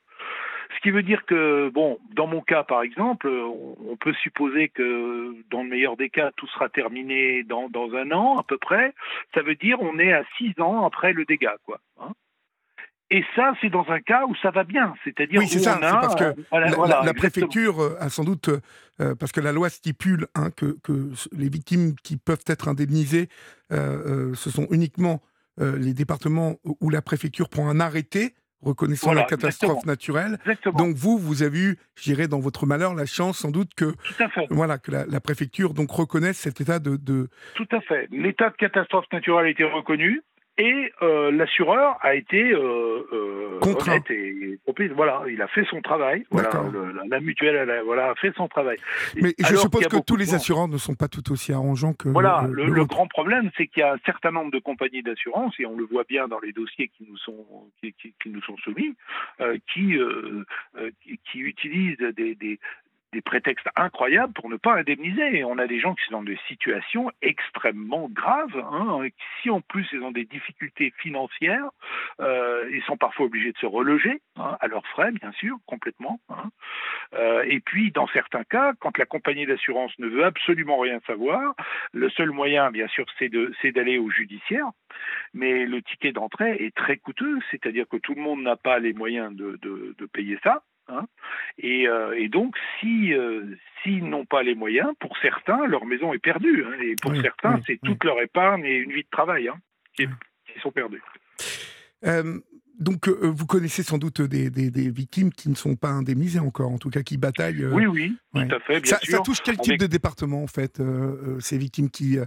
Ce 0.76 0.82
qui 0.82 0.92
veut 0.92 1.04
dire 1.04 1.26
que, 1.26 1.70
bon, 1.70 2.00
dans 2.14 2.28
mon 2.28 2.42
cas 2.42 2.64
par 2.64 2.82
exemple, 2.82 3.30
on 3.30 3.96
peut 3.98 4.14
supposer 4.14 4.70
que 4.70 5.36
dans 5.50 5.64
le 5.64 5.70
meilleur 5.70 5.96
des 5.96 6.10
cas, 6.10 6.32
tout 6.36 6.48
sera 6.48 6.70
terminé 6.70 7.44
dans, 7.44 7.70
dans 7.70 7.94
un 7.94 8.12
an 8.12 8.38
à 8.38 8.44
peu 8.44 8.58
près. 8.58 8.94
Ça 9.34 9.42
veut 9.42 9.56
dire 9.56 9.78
on 9.82 10.00
est 10.00 10.14
à 10.14 10.24
six 10.38 10.54
ans 10.60 10.86
après 10.86 11.14
le 11.14 11.26
dégât, 11.26 11.58
quoi. 11.66 11.80
Hein. 12.00 12.12
Et 13.12 13.24
ça, 13.36 13.54
c'est 13.62 13.70
dans 13.70 13.86
un 13.90 14.00
cas 14.00 14.24
où 14.28 14.36
ça 14.42 14.50
va 14.50 14.64
bien, 14.64 14.96
c'est-à-dire 15.04 15.40
oui, 15.40 15.48
c'est 15.48 15.60
ça, 15.60 15.78
parce 15.80 16.16
que 16.16 16.34
la, 16.52 17.14
préfecture 17.14 17.96
a 18.00 18.10
sans 18.10 18.24
doute, 18.24 18.50
euh, 19.00 19.14
parce 19.14 19.32
que 19.32 19.42
la 19.42 19.52
loi 19.52 19.70
stipule 19.70 20.28
hein, 20.34 20.50
que, 20.50 20.78
que, 20.84 21.12
les 21.32 21.50
victimes 21.50 21.94
qui 22.04 22.18
peuvent 22.18 22.44
être 22.48 22.68
indemnisées, 22.68 23.30
euh, 23.72 24.32
euh, 24.32 24.34
ce 24.34 24.50
sont 24.50 24.68
uniquement 24.72 25.22
les 25.58 25.94
départements 25.94 26.56
où 26.82 26.90
la 26.90 27.02
préfecture 27.02 27.48
prend 27.48 27.70
un 27.70 27.80
arrêté 27.80 28.34
reconnaissant 28.62 29.14
la 29.14 29.24
catastrophe 29.24 29.86
naturelle. 29.86 30.38
Donc 30.74 30.98
vous, 30.98 31.18
vous 31.18 31.44
avez 31.44 31.60
eu, 31.60 31.78
je 31.96 32.04
dirais, 32.04 32.28
dans 32.28 32.42
votre 32.42 32.66
malheur, 32.66 32.94
la 32.94 33.06
chance 33.06 33.38
sans 33.38 33.52
doute 33.52 33.74
que, 33.74 33.94
voilà, 34.50 34.78
que 34.78 34.92
la, 34.92 35.22
préfecture 35.22 35.74
donc 35.74 35.92
reconnaisse 35.92 36.38
cet 36.38 36.60
état 36.60 36.80
de, 36.80 36.98
de... 36.98 37.30
Tout 37.54 37.68
à 37.72 37.80
fait. 37.80 38.10
L'état 38.12 38.50
de 38.50 38.56
catastrophe 38.56 39.06
naturelle 39.14 39.46
a 39.46 39.50
été 39.50 39.64
reconnu 39.64 40.24
et 40.58 40.94
euh, 41.02 41.32
l'assureur 41.32 41.98
a 42.02 42.16
été 42.16 42.54
euh, 42.54 43.06
euh 43.12 43.60
honnête 43.62 44.10
et, 44.10 44.58
voilà, 44.94 45.24
il 45.30 45.42
a 45.42 45.48
fait 45.48 45.66
son 45.70 45.82
travail. 45.82 46.26
Voilà, 46.32 46.50
la, 47.10 47.20
mutuelle, 47.20 47.70
a, 47.70 47.84
voilà, 47.84 48.12
a 48.12 48.16
fait 48.16 48.34
son 48.36 48.48
travail. 48.48 48.78
Mais 49.22 49.34
je 49.38 49.56
suppose 49.56 49.88
que 49.88 50.02
tous 50.02 50.16
les 50.16 50.34
assureurs 50.34 50.68
ne 50.68 50.78
sont 50.78 50.96
pas 50.96 51.08
tout 51.08 51.32
aussi 51.32 51.54
arrangeants 51.54 51.94
que. 51.94 52.10
Voilà, 52.10 52.48
le, 52.50 52.86
grand 52.86 53.08
problème, 53.08 53.52
c'est 53.58 53.68
qu'il 53.68 53.82
y 53.82 53.84
a 53.84 53.94
un 53.94 54.00
certain 54.06 54.32
nombre 54.32 54.52
de 54.52 54.60
compagnies 54.60 55.04
d'assurance 55.04 55.54
et 55.60 55.66
on 55.66 55.76
le 55.76 55.86
voit 55.86 56.04
bien 56.08 56.28
dans 56.28 56.40
les 56.40 56.52
dossiers 56.52 56.90
qui 56.90 57.06
nous 57.10 57.18
sont 57.18 57.46
qui, 57.82 57.94
qui, 57.94 58.30
nous 58.30 58.42
sont 58.42 58.58
soumis, 58.58 58.96
euh, 59.42 59.58
qui, 59.74 59.98
euh, 59.98 60.44
qui, 61.02 61.20
qui 61.32 61.40
utilisent 61.40 61.98
des, 61.98 62.36
des, 62.36 62.60
des 63.16 63.22
prétextes 63.22 63.70
incroyables 63.78 64.34
pour 64.34 64.50
ne 64.50 64.58
pas 64.58 64.74
indemniser. 64.74 65.46
on 65.46 65.58
a 65.58 65.68
des 65.68 65.80
gens 65.80 65.96
qui 65.96 66.04
sont 66.06 66.18
dans 66.18 66.24
des 66.24 66.38
situations 66.50 67.10
extrêmement 67.22 68.10
graves. 68.10 68.58
Hein, 68.58 69.08
si 69.42 69.50
en 69.50 69.62
plus 69.62 69.88
ils 69.94 70.02
ont 70.02 70.12
des 70.12 70.26
difficultés 70.26 70.94
financières, 70.98 71.70
euh, 72.20 72.70
ils 72.74 72.84
sont 72.84 72.98
parfois 72.98 73.28
obligés 73.28 73.54
de 73.54 73.58
se 73.58 73.66
reloger, 73.66 74.22
hein, 74.36 74.58
à 74.60 74.68
leurs 74.68 74.86
frais, 74.88 75.12
bien 75.12 75.32
sûr, 75.32 75.56
complètement. 75.66 76.20
Hein. 76.30 76.50
Euh, 77.14 77.46
et 77.48 77.62
puis, 77.62 77.92
dans 77.92 78.08
certains 78.08 78.44
cas, 78.44 78.74
quand 78.80 78.98
la 78.98 79.06
compagnie 79.06 79.46
d'assurance 79.46 79.98
ne 79.98 80.08
veut 80.08 80.26
absolument 80.26 80.80
rien 80.80 81.00
savoir, 81.08 81.56
le 81.94 82.10
seul 82.10 82.32
moyen, 82.32 82.70
bien 82.70 82.88
sûr, 82.90 83.06
c'est 83.18 83.72
d'aller 83.72 83.98
au 83.98 84.10
judiciaire. 84.10 84.68
Mais 85.34 85.66
le 85.66 85.82
ticket 85.82 86.12
d'entrée 86.12 86.58
est 86.60 86.76
très 86.76 86.98
coûteux, 86.98 87.40
c'est-à-dire 87.50 87.88
que 87.88 87.98
tout 87.98 88.14
le 88.14 88.22
monde 88.22 88.42
n'a 88.42 88.58
pas 88.58 88.80
les 88.80 88.94
moyens 88.94 89.34
de, 89.34 89.58
de 89.62 90.06
payer 90.06 90.38
ça. 90.44 90.64
Hein. 90.88 91.06
et, 91.58 91.88
euh, 91.88 92.16
et, 92.18 92.30
donc, 92.30 92.56
si 92.80 93.14
euh, 93.14 93.56
s'ils 93.82 94.08
n'ont 94.08 94.26
pas 94.26 94.44
les 94.44 94.54
moyens, 94.54 94.92
pour 95.00 95.18
certains, 95.18 95.66
leur 95.66 95.86
maison 95.86 96.14
est 96.14 96.20
perdue. 96.20 96.64
Hein, 96.64 96.78
et 96.82 96.96
pour 97.02 97.16
certains, 97.16 97.60
c'est 97.66 97.80
toute 97.84 98.04
leur 98.04 98.22
épargne 98.22 98.66
et 98.66 98.76
une 98.76 98.92
vie 98.92 99.04
de 99.04 99.10
travail 99.10 99.48
hein, 99.48 99.58
qui, 99.98 100.06
qui, 100.06 100.60
sont 100.60 100.72
perdus. 100.72 101.02
Euh, 102.06 102.40
donc, 102.80 103.08
vous 103.08 103.46
connaissez 103.48 103.84
sans 103.84 103.98
doute 103.98 104.22
des, 104.22 104.50
des, 104.50 104.70
des, 104.70 104.92
victimes 104.92 105.32
qui 105.32 105.50
ne 105.50 105.56
sont 105.56 105.76
pas 105.76 105.90
indemnisées 105.90 106.40
encore, 106.40 106.72
en 106.72 106.78
tout 106.78 106.90
cas 106.90 107.02
qui 107.02 107.18
bataillent. 107.18 107.66
oui, 107.66 107.88
oui, 107.88 108.18
tout 108.34 108.56
à 108.56 108.60
fait, 108.60 108.82
bien 108.82 108.92
ça, 108.92 109.00
sûr. 109.00 109.18
Ça 109.18 109.24
touche 109.24 109.42
quel 109.44 109.58
type 109.58 109.80
de 109.80 109.88
département, 109.88 110.44
en 110.44 110.48
fait, 110.48 110.82
ces 111.40 111.58
victimes 111.58 111.90
qui, 111.90 112.18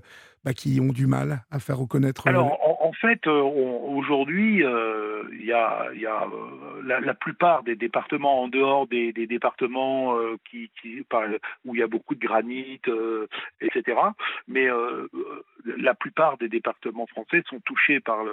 bah, 0.45 0.55
qui 0.55 0.81
ont 0.81 0.93
du 0.93 1.07
mal 1.07 1.45
à 1.51 1.59
faire 1.59 1.79
reconnaître 1.79 2.27
Alors, 2.27 2.59
en, 2.67 2.78
fait, 2.93 3.27
aujourd'hui, 3.27 4.59
il 4.59 5.45
y 5.45 5.53
a, 5.53 5.89
a 5.91 6.27
la, 6.85 7.15
plupart 7.15 7.63
des 7.63 7.77
départements 7.77 8.43
en 8.43 8.49
dehors 8.49 8.87
des, 8.87 9.13
départements 9.13 10.17
euh, 10.17 10.37
où 11.65 11.75
il 11.75 11.79
y 11.79 11.83
a 11.83 11.87
beaucoup 11.87 12.15
de 12.15 12.25
granit, 12.25 12.81
euh, 12.89 13.27
etc. 13.61 13.99
Mais 14.47 14.71
euh, 14.71 15.09
la 15.65 15.95
plupart 15.95 16.39
des 16.39 16.49
départements 16.49 17.07
français 17.07 17.43
sont 17.49 17.61
touchés 17.61 18.01
par, 18.01 18.25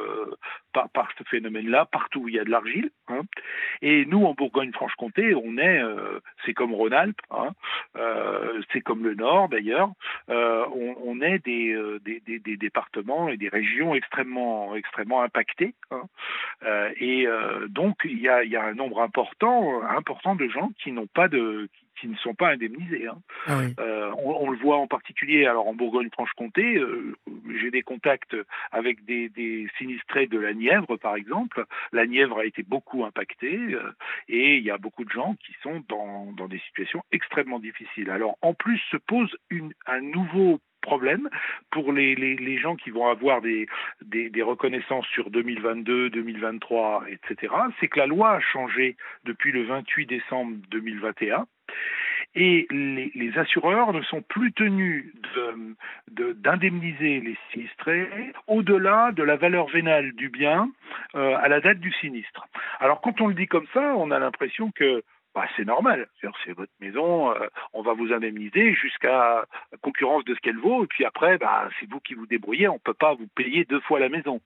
ce 1.17 1.23
phénomène-là, 1.25 1.85
partout 1.85 2.21
où 2.21 2.29
il 2.29 2.35
y 2.35 2.39
a 2.39 2.43
de 2.43 2.49
l'argile. 2.49 2.91
Hein. 3.07 3.21
Et 3.81 4.05
nous, 4.05 4.25
en 4.25 4.33
Bourgogne-Franche-Comté, 4.33 5.35
on 5.35 5.57
est, 5.57 5.81
c'est 6.45 6.53
comme 6.53 6.73
Rhône-Alpes, 6.73 7.21
hein. 7.31 7.51
c'est 8.71 8.81
comme 8.81 9.03
le 9.03 9.15
Nord 9.15 9.49
d'ailleurs, 9.49 9.91
on, 10.27 11.21
est 11.21 11.43
des, 11.45 12.57
départements 12.57 13.29
et 13.29 13.37
des 13.37 13.49
régions 13.49 13.95
extrêmement 13.95 14.44
extrêmement, 14.45 14.75
extrêmement 14.75 15.21
impactés. 15.21 15.75
Hein. 15.91 16.03
et 16.99 17.27
donc, 17.69 17.97
il 18.05 18.19
y 18.19 18.29
a, 18.29 18.43
y 18.43 18.55
a, 18.55 18.63
un 18.63 18.73
nombre 18.73 19.01
important, 19.01 19.83
important 19.83 20.35
de 20.35 20.47
gens 20.47 20.71
qui 20.81 20.91
n'ont 20.91 21.07
pas 21.07 21.27
de, 21.27 21.69
qui 21.99 22.07
ne 22.07 22.15
sont 22.17 22.33
pas 22.33 22.49
indemnisés. 22.49 23.07
Hein. 23.07 23.17
Ah 23.47 23.59
euh, 23.79 24.11
on, 24.17 24.49
le 24.49 24.57
voit 24.57 24.77
en 24.77 24.87
particulier, 24.87 25.45
alors 25.45 25.67
en 25.67 25.73
Bourgogne-Franche-Comté, 25.73 26.77
euh, 26.77 27.15
j'ai 27.59 27.71
des 27.71 27.81
contacts 27.81 28.35
avec 28.71 29.05
des, 29.05 29.67
sinistrés 29.77 30.27
de 30.27 30.37
la 30.37 30.53
Nièvre, 30.53 30.97
par 30.97 31.15
exemple. 31.15 31.65
La 31.91 32.05
Nièvre 32.05 32.39
a 32.39 32.45
été 32.45 32.63
beaucoup 32.63 33.05
impactée 33.05 33.57
euh, 33.57 33.91
et 34.27 34.57
il 34.57 34.63
y 34.63 34.71
a 34.71 34.77
beaucoup 34.77 35.05
de 35.05 35.09
gens 35.09 35.35
qui 35.45 35.53
sont 35.63 35.83
dans, 35.89 36.47
des 36.47 36.59
situations 36.59 37.03
extrêmement 37.11 37.59
difficiles. 37.59 38.09
Alors 38.09 38.37
en 38.41 38.53
plus 38.53 38.79
se 38.91 38.97
pose 38.97 39.35
une, 39.49 39.73
un 39.87 40.01
nouveau 40.01 40.59
problème 40.85 41.29
pour 41.71 41.91
les, 41.91 42.57
gens 42.57 42.75
qui 42.75 42.91
vont 42.91 43.07
avoir 43.07 43.41
des, 43.41 43.67
reconnaissances 44.41 45.07
sur 45.07 45.29
2022, 45.31 46.11
2023, 46.11 47.05
etc., 47.09 47.53
c'est 47.79 47.87
que 47.87 47.99
la 47.99 48.05
loi 48.05 48.33
a 48.33 48.39
changé 48.39 48.95
depuis 49.25 49.51
le 49.51 49.63
28 49.63 50.05
décembre 50.05 50.55
2021 50.69 51.45
et 52.35 52.67
les, 52.69 53.11
les, 53.15 53.37
assureurs 53.37 53.93
ne 53.93 54.01
sont 54.01 54.21
plus 54.21 54.51
tenus 54.51 55.13
d'indemniser 56.09 57.19
de, 57.21 57.25
les 57.25 57.37
sinistrés 57.51 58.09
au-delà 58.47 59.11
de 59.13 59.23
la 59.23 59.37
valeur 59.37 59.67
vénale 59.67 60.11
du 60.13 60.29
bien 60.29 60.69
euh, 61.15 61.37
à 61.37 61.47
la 61.47 61.61
date 61.61 61.79
du 61.79 61.91
sinistre. 61.93 62.45
Alors 62.79 63.01
quand 63.01 63.21
on 63.21 63.27
le 63.27 63.35
dit 63.35 63.47
comme 63.47 63.67
ça, 63.73 63.95
on 63.95 64.11
a 64.11 64.19
l'impression 64.19 64.71
que 64.71 65.01
bah, 65.35 65.45
c'est 65.57 65.65
normal. 65.65 66.07
C'est 66.21 66.53
votre 66.53 66.71
maison, 66.79 67.31
euh, 67.31 67.47
on 67.73 67.81
va 67.81 67.93
vous 67.93 68.13
indemniser 68.13 68.73
jusqu'à 68.73 69.45
concurrence 69.81 70.23
de 70.23 70.33
ce 70.33 70.39
qu'elle 70.39 70.57
vaut, 70.57 70.85
et 70.85 70.87
puis 70.87 71.03
après, 71.03 71.37
bah, 71.37 71.69
c'est 71.79 71.89
vous 71.89 71.99
qui 71.99 72.13
vous 72.13 72.25
débrouillez, 72.25 72.69
on 72.69 72.75
ne 72.75 72.79
peut 72.79 72.93
pas 72.93 73.13
vous 73.13 73.27
payer 73.35 73.65
deux 73.65 73.81
fois 73.81 73.99
la 73.99 74.07
maison. 74.07 74.39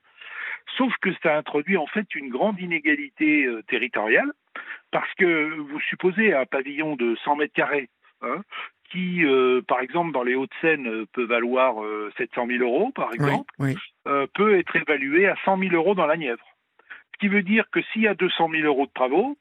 Sauf 0.76 0.92
que 1.00 1.10
ça 1.22 1.36
introduit 1.36 1.76
en 1.76 1.86
fait 1.86 2.12
une 2.16 2.28
grande 2.28 2.60
inégalité 2.60 3.46
euh, 3.46 3.62
territoriale, 3.62 4.32
parce 4.90 5.12
que 5.14 5.54
vous 5.54 5.80
supposez 5.80 6.34
un 6.34 6.44
pavillon 6.44 6.96
de 6.96 7.16
100 7.24 7.36
mètres 7.36 7.54
carrés, 7.54 7.88
hein, 8.22 8.42
qui, 8.90 9.24
euh, 9.24 9.62
par 9.62 9.80
exemple, 9.80 10.10
dans 10.10 10.24
les 10.24 10.34
Hauts-de-Seine, 10.34 11.06
peut 11.12 11.24
valoir 11.24 11.76
700 12.16 12.48
000 12.48 12.64
euros, 12.64 12.90
par 12.90 13.14
exemple, 13.14 13.54
peut 14.34 14.58
être 14.58 14.74
évalué 14.74 15.28
à 15.28 15.36
100 15.44 15.58
000 15.58 15.74
euros 15.74 15.94
dans 15.94 16.06
la 16.06 16.16
Nièvre. 16.16 16.44
Ce 17.14 17.18
qui 17.20 17.28
veut 17.28 17.42
dire 17.42 17.70
que 17.70 17.80
s'il 17.92 18.02
y 18.02 18.08
a 18.08 18.14
200 18.14 18.48
000 18.50 18.64
euros 18.64 18.86
de 18.86 18.92
travaux, 18.92 19.36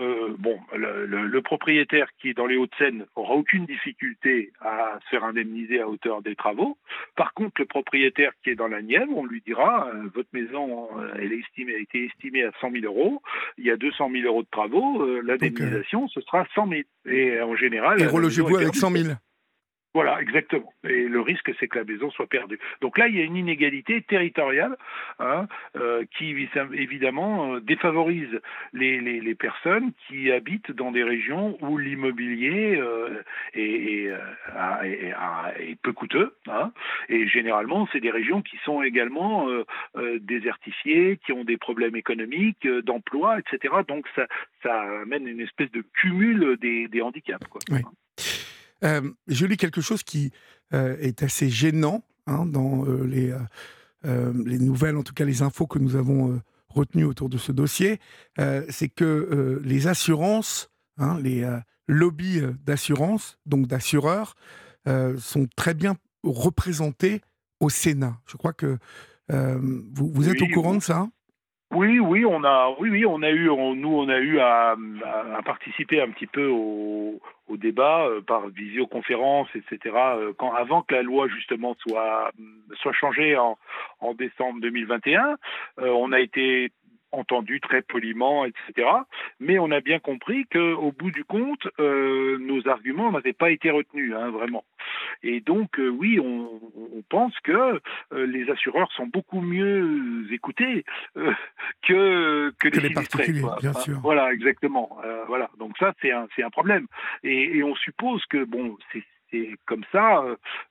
euh, 0.00 0.34
bon, 0.38 0.58
le, 0.74 1.40
propriétaire 1.40 2.08
qui 2.18 2.30
est 2.30 2.34
dans 2.34 2.46
les 2.46 2.56
Hauts-de-Seine 2.56 3.06
aura 3.14 3.34
aucune 3.34 3.64
difficulté 3.66 4.52
à 4.60 4.98
se 5.04 5.08
faire 5.10 5.24
indemniser 5.24 5.80
à 5.80 5.88
hauteur 5.88 6.22
des 6.22 6.34
travaux. 6.34 6.76
Par 7.16 7.32
contre, 7.34 7.60
le 7.60 7.66
propriétaire 7.66 8.32
qui 8.42 8.50
est 8.50 8.54
dans 8.54 8.66
la 8.66 8.82
Nièvre, 8.82 9.16
on 9.16 9.24
lui 9.24 9.42
dira 9.46 9.88
euh, 9.88 10.08
votre 10.14 10.30
maison, 10.32 10.88
euh, 10.98 11.12
elle 11.18 11.32
est 11.32 11.38
estimée, 11.38 11.74
a 11.74 11.78
été 11.78 12.06
estimée 12.06 12.44
à 12.44 12.50
100 12.60 12.72
000 12.72 12.84
euros. 12.86 13.22
Il 13.58 13.64
y 13.64 13.70
a 13.70 13.76
200 13.76 14.10
000 14.10 14.26
euros 14.26 14.42
de 14.42 14.48
travaux. 14.50 15.04
L'indemnisation, 15.22 16.08
ce 16.08 16.20
sera 16.22 16.46
100 16.54 16.68
000. 16.68 16.80
Et 17.06 17.40
en 17.40 17.54
général, 17.54 18.00
et 18.00 18.06
relogez-vous 18.06 18.56
avec 18.56 18.74
100 18.74 18.90
000. 18.90 19.14
Voilà, 19.94 20.20
exactement. 20.20 20.72
Et 20.82 21.06
le 21.06 21.20
risque, 21.20 21.52
c'est 21.60 21.68
que 21.68 21.78
la 21.78 21.84
maison 21.84 22.10
soit 22.10 22.26
perdue. 22.26 22.58
Donc 22.80 22.98
là, 22.98 23.06
il 23.06 23.16
y 23.16 23.20
a 23.20 23.24
une 23.24 23.36
inégalité 23.36 24.02
territoriale 24.02 24.76
hein, 25.20 25.46
euh, 25.76 26.04
qui, 26.18 26.34
évidemment, 26.72 27.54
euh, 27.54 27.60
défavorise 27.60 28.40
les, 28.72 29.00
les, 29.00 29.34
personnes 29.36 29.92
qui 30.08 30.32
habitent 30.32 30.72
dans 30.72 30.90
des 30.90 31.04
régions 31.04 31.56
où 31.60 31.78
l'immobilier 31.78 32.76
euh, 32.76 33.22
est, 33.54 34.10
est, 34.82 35.14
est, 35.60 35.80
peu 35.80 35.92
coûteux. 35.92 36.34
Hein, 36.48 36.72
et 37.08 37.28
généralement, 37.28 37.86
c'est 37.92 38.00
des 38.00 38.10
régions 38.10 38.42
qui 38.42 38.56
sont 38.64 38.82
également 38.82 39.46
désertifiées, 40.20 41.18
qui 41.24 41.32
ont 41.32 41.44
des 41.44 41.56
problèmes 41.56 41.94
économiques, 41.94 42.66
d'emploi, 42.66 43.38
etc. 43.38 43.74
Donc 43.86 44.06
ça, 44.16 44.26
ça 44.62 44.80
amène 45.02 45.28
une 45.28 45.40
espèce 45.40 45.70
de 45.70 45.84
cumul 46.00 46.56
des, 46.60 47.02
handicaps. 47.02 47.46
Quoi. 47.46 47.60
Euh, 48.82 49.10
je 49.26 49.46
lis 49.46 49.56
quelque 49.56 49.80
chose 49.80 50.02
qui 50.02 50.32
euh, 50.72 50.96
est 51.00 51.22
assez 51.22 51.48
gênant 51.48 52.04
hein, 52.26 52.46
dans 52.46 52.84
euh, 52.86 53.04
les, 53.04 53.34
les 54.02 54.58
nouvelles, 54.58 54.96
en 54.96 55.02
tout 55.02 55.14
cas 55.14 55.24
les 55.24 55.42
infos 55.42 55.66
que 55.66 55.78
nous 55.78 55.96
avons 55.96 56.40
retenues 56.68 57.04
autour 57.04 57.28
de 57.28 57.38
ce 57.38 57.52
dossier. 57.52 58.00
c'est 58.68 58.90
que 58.90 59.60
les 59.64 59.86
assurances, 59.86 60.70
hein, 60.98 61.18
les 61.22 61.48
lobbies 61.88 62.42
d'assurance, 62.66 63.38
donc 63.46 63.66
d'assureurs, 63.66 64.34
sont 65.16 65.46
très 65.56 65.72
bien 65.72 65.96
représentés 66.22 67.22
au 67.60 67.70
Sénat. 67.70 68.20
Je 68.26 68.36
crois 68.36 68.52
que 68.52 68.76
vous, 69.30 70.10
vous 70.12 70.28
êtes 70.28 70.42
au 70.42 70.48
courant 70.48 70.74
de 70.74 70.82
ça? 70.82 71.08
Oui, 71.74 71.98
oui, 71.98 72.24
on 72.24 72.44
a, 72.44 72.74
oui, 72.78 72.90
oui, 72.90 73.06
on 73.06 73.22
a 73.22 73.30
eu, 73.30 73.46
nous, 73.46 73.94
on 73.94 74.08
a 74.08 74.18
eu 74.18 74.38
à, 74.38 74.76
participer 75.44 76.00
un 76.00 76.10
petit 76.10 76.26
peu 76.26 76.46
au, 76.46 77.20
au 77.48 77.56
débat 77.56 78.06
euh, 78.06 78.20
par 78.20 78.48
visioconférence, 78.48 79.48
etc. 79.54 79.94
Euh, 79.96 80.32
quand 80.36 80.52
avant 80.54 80.82
que 80.82 80.94
la 80.94 81.02
loi 81.02 81.28
justement 81.28 81.76
soit 81.80 82.30
soit 82.80 82.92
changée 82.92 83.36
en, 83.36 83.58
en 84.00 84.14
décembre 84.14 84.60
2021, 84.60 85.36
euh, 85.80 85.88
on 85.88 86.12
a 86.12 86.20
été 86.20 86.70
entendu 87.14 87.60
très 87.60 87.82
poliment, 87.82 88.44
etc. 88.44 88.88
Mais 89.40 89.58
on 89.58 89.70
a 89.70 89.80
bien 89.80 89.98
compris 89.98 90.46
qu'au 90.46 90.92
bout 90.92 91.10
du 91.10 91.24
compte, 91.24 91.66
euh, 91.78 92.38
nos 92.38 92.66
arguments 92.68 93.12
n'avaient 93.12 93.32
pas 93.32 93.50
été 93.50 93.70
retenus, 93.70 94.14
hein, 94.14 94.30
vraiment. 94.30 94.64
Et 95.22 95.40
donc, 95.40 95.78
euh, 95.78 95.88
oui, 95.88 96.20
on, 96.20 96.60
on, 96.76 97.02
pense 97.08 97.38
que 97.40 97.80
euh, 98.12 98.26
les 98.26 98.50
assureurs 98.50 98.90
sont 98.92 99.06
beaucoup 99.06 99.40
mieux 99.40 100.26
écoutés 100.32 100.84
que, 101.82 102.52
que, 102.58 102.68
les, 102.68 102.90
particuliers, 102.90 103.42
bien 103.60 103.72
sûr. 103.74 104.00
Voilà, 104.00 104.32
exactement. 104.32 104.98
voilà. 105.28 105.50
Donc 105.58 105.76
ça, 105.78 105.92
c'est 106.00 106.12
un, 106.12 106.26
c'est 106.34 106.42
un 106.42 106.50
problème. 106.50 106.86
Et, 107.22 107.58
et, 107.58 107.62
on 107.62 107.74
suppose 107.76 108.24
que, 108.26 108.44
bon, 108.44 108.76
c'est 108.92 109.04
comme 109.66 109.84
ça 109.90 110.24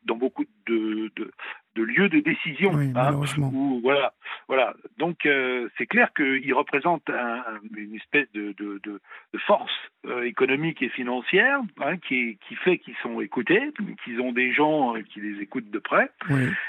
dans 0.05 0.15
beaucoup 0.15 0.45
de, 0.67 1.11
de, 1.17 1.31
de 1.75 1.83
lieu 1.83 2.09
de 2.09 2.19
décision. 2.19 2.71
hein, 2.95 3.11
où, 3.53 3.79
voilà, 3.81 4.13
voilà. 4.47 4.73
Donc 4.97 5.25
euh, 5.25 5.69
c'est 5.77 5.85
clair 5.85 6.09
qu'ils 6.15 6.53
représentent 6.53 7.09
un, 7.09 7.43
une 7.75 7.95
espèce 7.95 8.31
de, 8.33 8.53
de, 8.57 8.79
de, 8.83 9.01
de 9.33 9.39
force 9.39 9.71
euh, 10.05 10.23
économique 10.23 10.81
et 10.81 10.89
financière 10.89 11.59
hein, 11.81 11.97
qui, 11.97 12.37
qui 12.47 12.55
fait 12.55 12.77
qu'ils 12.77 12.95
sont 13.01 13.21
écoutés, 13.21 13.61
qu'ils 14.03 14.21
ont 14.21 14.31
des 14.31 14.53
gens 14.53 14.95
euh, 14.95 15.01
qui 15.01 15.21
les 15.21 15.41
écoutent 15.41 15.71
de 15.71 15.79
près, 15.79 16.09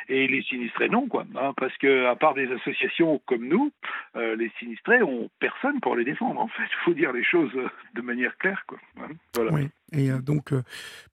et 0.09 0.27
les 0.27 0.43
sinistrés 0.43 0.89
non, 0.89 1.07
quoi. 1.09 1.25
Hein, 1.37 1.53
parce 1.57 1.77
que 1.79 2.07
à 2.07 2.17
part 2.17 2.35
des 2.35 2.51
associations 2.53 3.21
comme 3.27 3.47
nous, 3.47 3.73
les 4.15 4.51
sinistrés 4.59 5.03
ont 5.03 5.31
personne 5.41 5.81
pour 5.81 5.97
les 5.97 6.05
défendre. 6.05 6.41
En 6.41 6.49
fait, 6.49 6.63
il 6.63 6.77
faut 6.85 6.95
dire 6.95 7.13
les 7.13 7.25
choses 7.25 7.53
de 7.95 8.01
manière 8.03 8.37
claire, 8.39 8.65
quoi. 8.67 8.79
Hein, 9.01 9.09
voilà. 9.35 9.53
Oui. 9.53 9.69
Et 9.97 10.11
donc, 10.23 10.53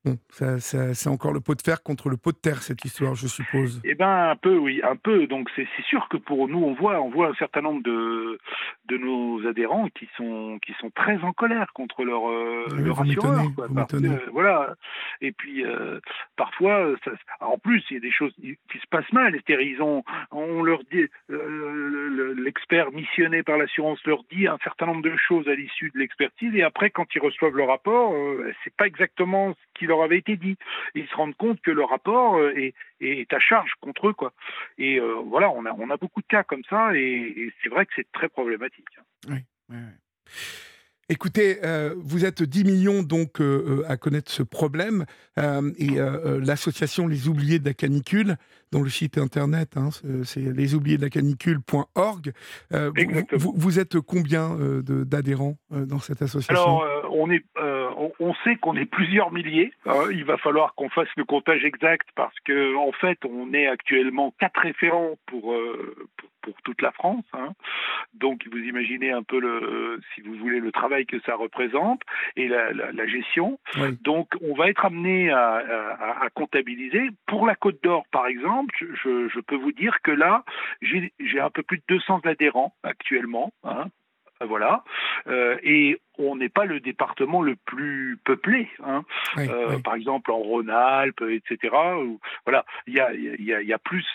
bon, 0.05 0.17
ça, 0.29 0.59
ça, 0.59 0.93
c'est 0.93 1.09
encore 1.09 1.33
le 1.33 1.39
pot 1.39 1.55
de 1.55 1.61
fer 1.61 1.83
contre 1.83 2.09
le 2.09 2.17
pot 2.17 2.31
de 2.31 2.37
terre, 2.37 2.61
cette 2.61 2.83
histoire, 2.85 3.15
je 3.15 3.27
suppose. 3.27 3.81
Eh 3.83 3.95
ben 3.95 4.31
un 4.31 4.35
peu, 4.35 4.57
oui, 4.57 4.81
un 4.83 4.95
peu. 4.95 5.27
Donc 5.27 5.49
c'est 5.55 5.67
sûr 5.87 6.07
que 6.09 6.17
pour 6.17 6.47
nous, 6.47 6.59
on 6.59 6.73
voit, 6.73 7.01
on 7.01 7.09
voit 7.09 7.29
un 7.29 7.33
certain 7.35 7.61
nombre 7.61 7.83
de 7.83 8.39
de 8.85 8.97
nos 8.97 9.47
adhérents 9.47 9.87
qui 9.89 10.07
sont 10.17 10.59
qui 10.65 10.73
sont 10.79 10.89
très 10.91 11.17
en 11.23 11.33
colère 11.33 11.71
contre 11.73 12.03
leur 12.03 12.29
euh, 12.29 12.65
leur 12.77 13.01
assureur. 13.01 13.43
voilà. 14.31 14.75
Et 15.21 15.31
puis 15.31 15.65
euh, 15.65 15.99
parfois, 16.35 16.93
ça, 17.03 17.11
en 17.41 17.57
plus, 17.57 17.83
il 17.89 17.95
y 17.95 17.97
a 17.97 18.01
des 18.01 18.11
choses 18.11 18.33
qui 18.35 18.77
se 18.77 18.87
passent 18.89 19.11
mal. 19.11 19.39
Ont, 19.81 20.03
on 20.31 20.63
leur 20.63 20.83
dit, 20.91 21.05
euh, 21.29 22.33
l'expert 22.37 22.91
missionné 22.91 23.43
par 23.43 23.57
l'assurance 23.57 23.99
leur 24.05 24.23
dit 24.31 24.47
un 24.47 24.57
certain 24.63 24.85
nombre 24.85 25.01
de 25.01 25.15
choses 25.17 25.47
à 25.47 25.55
l'issue 25.55 25.91
de 25.93 25.99
l'expertise, 25.99 26.53
et 26.55 26.63
après, 26.63 26.89
quand 26.89 27.05
ils 27.15 27.21
reçoivent 27.21 27.55
le 27.55 27.63
rapport, 27.63 28.13
c'est 28.63 28.70
pas 28.77 28.87
exactement 28.87 29.53
ce 29.53 29.79
qui 29.79 29.85
leur 29.85 30.01
avait 30.03 30.17
été 30.17 30.37
dit. 30.37 30.57
Ils 30.95 31.07
se 31.07 31.15
rendent 31.15 31.35
compte 31.35 31.61
que 31.61 31.71
le 31.71 31.83
rapport 31.83 32.39
est, 32.41 32.73
est 33.01 33.33
à 33.33 33.39
charge 33.39 33.71
contre 33.81 34.09
eux, 34.09 34.13
quoi. 34.13 34.33
Et 34.77 34.99
euh, 34.99 35.15
voilà, 35.25 35.49
on 35.51 35.65
a, 35.65 35.71
on 35.73 35.89
a 35.89 35.97
beaucoup 35.97 36.21
de 36.21 36.27
cas 36.27 36.43
comme 36.43 36.63
ça, 36.69 36.95
et, 36.95 37.51
c'est 37.61 37.69
vrai 37.69 37.85
que 37.85 37.91
c'est 37.95 38.11
très 38.11 38.29
problématique. 38.29 38.87
Oui, 39.29 39.37
Écoutez, 41.09 41.57
euh, 41.65 41.93
vous 41.97 42.23
êtes 42.23 42.41
10 42.41 42.63
millions 42.63 43.03
donc 43.03 43.41
euh, 43.41 43.83
à 43.89 43.97
connaître 43.97 44.31
ce 44.31 44.43
problème 44.43 45.05
et 45.35 45.97
l'association 46.39 47.05
Les 47.05 47.27
Oubliés 47.27 47.59
de 47.59 47.65
la 47.65 47.73
Canicule, 47.73 48.37
dont 48.71 48.81
le 48.81 48.89
site 48.89 49.17
internet 49.17 49.75
hein, 49.75 49.89
c'est 50.23 50.39
lesoubliésdelacanicule.org. 50.39 52.31
Vous, 53.33 53.53
vous, 53.57 53.79
êtes 53.79 53.99
combien 53.99 54.55
d'adhérents 54.85 55.57
dans 55.69 55.99
cette 55.99 56.21
association? 56.21 56.53
Alors, 56.55 57.11
on 57.11 57.29
est 57.29 57.43
on 58.19 58.33
sait 58.43 58.55
qu'on 58.55 58.75
est 58.75 58.85
plusieurs 58.85 59.31
milliers. 59.31 59.71
Hein. 59.85 60.05
il 60.11 60.25
va 60.25 60.37
falloir 60.37 60.73
qu'on 60.75 60.89
fasse 60.89 61.09
le 61.17 61.25
comptage 61.25 61.63
exact 61.63 62.07
parce 62.15 62.37
que 62.45 62.75
en 62.75 62.91
fait, 62.91 63.19
on 63.25 63.53
est 63.53 63.67
actuellement 63.67 64.33
quatre 64.39 64.61
référents 64.61 65.15
pour, 65.25 65.53
euh, 65.53 66.07
pour 66.41 66.53
toute 66.63 66.81
la 66.81 66.91
France. 66.91 67.25
Hein. 67.33 67.53
Donc 68.13 68.47
vous 68.51 68.57
imaginez 68.57 69.11
un 69.11 69.23
peu 69.23 69.39
le, 69.39 69.99
si 70.13 70.21
vous 70.21 70.35
voulez, 70.35 70.59
le 70.59 70.71
travail 70.71 71.05
que 71.05 71.19
ça 71.21 71.35
représente 71.35 72.01
et 72.35 72.47
la, 72.47 72.71
la, 72.71 73.07
gestion. 73.07 73.59
Donc 74.01 74.29
on 74.41 74.53
va 74.55 74.69
être 74.69 74.85
amené 74.85 75.29
à, 75.31 75.55
à, 75.55 76.25
à 76.25 76.29
comptabiliser. 76.29 77.09
Pour 77.27 77.45
la 77.45 77.55
Côte 77.55 77.81
d'Or, 77.83 78.05
par 78.11 78.27
exemple, 78.27 78.73
je, 78.79 79.27
je, 79.27 79.39
peux 79.39 79.55
vous 79.55 79.71
dire 79.71 80.01
que 80.03 80.11
là, 80.11 80.43
j'ai 80.81 81.39
un 81.39 81.49
peu 81.49 81.63
plus 81.63 81.77
de 81.77 81.83
200 81.89 82.21
adhérents 82.25 82.73
actuellement. 82.83 83.51
Hein, 83.63 83.85
voilà. 84.45 84.83
Euh, 85.27 85.57
et 85.63 85.99
on 86.17 86.35
n'est 86.35 86.49
pas 86.49 86.65
le 86.65 86.79
département 86.79 87.41
le 87.41 87.55
plus 87.55 88.17
peuplé. 88.23 88.69
Hein. 88.83 89.03
Euh, 89.37 89.79
par 89.79 89.95
exemple, 89.95 90.31
en 90.31 90.37
Rhône-Alpes, 90.37 91.23
etc. 91.29 91.75
voilà, 92.45 92.65
il 92.87 92.93
y 92.93 92.99
a, 92.99 93.13
y, 93.13 93.65
y 93.65 93.73
a, 93.73 93.79
plus, 93.79 94.05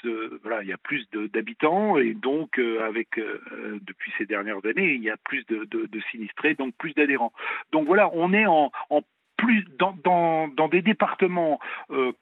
voilà, 0.43 0.63
il 0.63 0.69
y 0.69 0.73
a 0.73 0.79
plus 0.79 1.09
d'habitants 1.33 1.99
et 1.99 2.15
donc 2.15 2.59
euh, 2.59 2.87
avec 2.87 3.09
depuis 3.17 4.13
ces 4.19 4.27
dernières 4.27 4.65
années, 4.65 4.95
il 4.95 5.03
y 5.03 5.11
a 5.11 5.17
plus 5.17 5.45
de, 5.47 5.65
de, 5.65 6.01
sinistrés, 6.11 6.55
donc 6.55 6.75
plus 6.77 6.95
d'adhérents. 6.95 7.33
Donc 7.73 7.87
voilà, 7.87 8.11
on 8.13 8.33
est 8.33 8.47
en, 8.47 8.71
en 8.91 9.03
plus 9.37 9.67
dans, 9.79 9.97
dans, 10.05 10.49
dans, 10.49 10.69
des 10.69 10.83
départements 10.83 11.59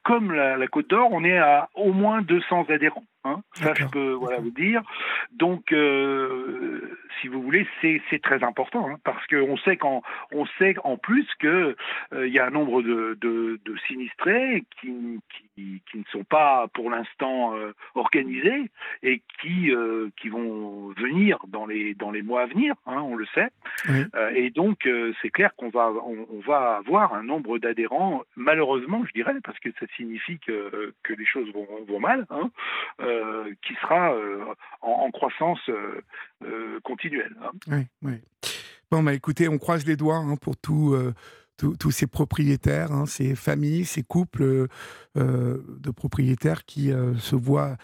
comme 0.03 0.31
la, 0.31 0.57
la 0.57 0.67
Côte 0.67 0.89
d'Or, 0.89 1.09
on 1.11 1.23
est 1.23 1.37
à 1.37 1.69
au 1.75 1.93
moins 1.93 2.21
200 2.21 2.65
adhérents. 2.69 3.05
Hein. 3.25 3.41
ça, 3.53 3.73
je 3.73 3.85
peux 3.85 4.13
voilà, 4.13 4.39
vous 4.39 4.51
dire. 4.51 4.83
Donc, 5.31 5.71
euh, 5.71 6.97
si 7.19 7.27
vous 7.27 7.41
voulez, 7.41 7.67
c'est 7.81 8.21
très 8.21 8.43
important 8.43 8.87
hein, 8.87 8.97
parce 9.03 9.25
qu'on 9.27 9.57
sait 9.57 9.77
qu'en 9.77 10.01
on 10.31 10.45
sait 10.59 10.75
en 10.83 10.97
plus 10.97 11.27
que 11.39 11.75
euh, 12.13 12.27
il 12.27 12.33
y 12.33 12.39
a 12.39 12.45
un 12.45 12.51
nombre 12.51 12.81
de, 12.81 13.17
de, 13.19 13.59
de 13.65 13.77
sinistrés 13.87 14.63
qui, 14.79 15.19
qui, 15.55 15.81
qui, 15.91 15.97
ne 15.97 16.03
sont 16.11 16.23
pas 16.23 16.67
pour 16.73 16.89
l'instant 16.89 17.55
euh, 17.55 17.73
organisés 17.95 18.69
et 19.01 19.21
qui 19.41 19.71
euh, 19.71 20.09
qui 20.21 20.29
vont 20.29 20.89
venir 20.97 21.39
dans 21.47 21.65
les 21.65 21.95
dans 21.95 22.11
les 22.11 22.21
mois 22.21 22.43
à 22.43 22.45
venir. 22.45 22.75
Hein, 22.85 23.01
on 23.01 23.15
le 23.15 23.25
sait. 23.33 23.49
Euh, 23.89 24.31
et 24.35 24.49
donc, 24.51 24.87
c'est 25.21 25.29
clair 25.29 25.55
qu'on 25.55 25.69
va 25.69 25.91
on, 26.05 26.27
on, 26.31 26.39
va 26.41 26.77
avoir 26.77 27.13
un 27.13 27.23
nombre 27.23 27.57
d'adhérents, 27.57 28.23
malheureusement, 28.35 29.03
je 29.05 29.11
dirais, 29.13 29.33
parce 29.43 29.59
que 29.59 29.69
ça 29.79 29.85
signifie 29.95 30.39
que, 30.39 30.93
que 31.03 31.13
les 31.13 31.25
choses 31.25 31.51
vont, 31.53 31.67
vont 31.87 31.99
mal. 31.99 32.25
Euh, 33.15 33.53
qui 33.65 33.73
sera 33.81 34.13
euh, 34.13 34.43
en, 34.81 35.09
croissance 35.11 35.59
euh, 35.69 36.79
continuelle. 36.83 37.35
Hein. 37.41 37.51
Oui, 37.67 37.87
oui. 38.01 38.13
Bon, 38.91 39.03
bah, 39.03 39.13
écoutez, 39.13 39.47
on 39.47 39.57
croise 39.57 39.85
les 39.85 39.95
doigts 39.95 40.17
hein, 40.17 40.35
pour 40.35 40.57
tous 40.57 41.91
ces 41.91 42.07
propriétaires, 42.07 42.91
hein, 42.91 43.05
ces 43.05 43.35
familles, 43.35 43.85
ces 43.85 44.03
couples 44.03 44.67
de 45.15 45.91
propriétaires 45.91 46.65
qui 46.65 46.91
se 47.17 47.35
voient 47.35 47.77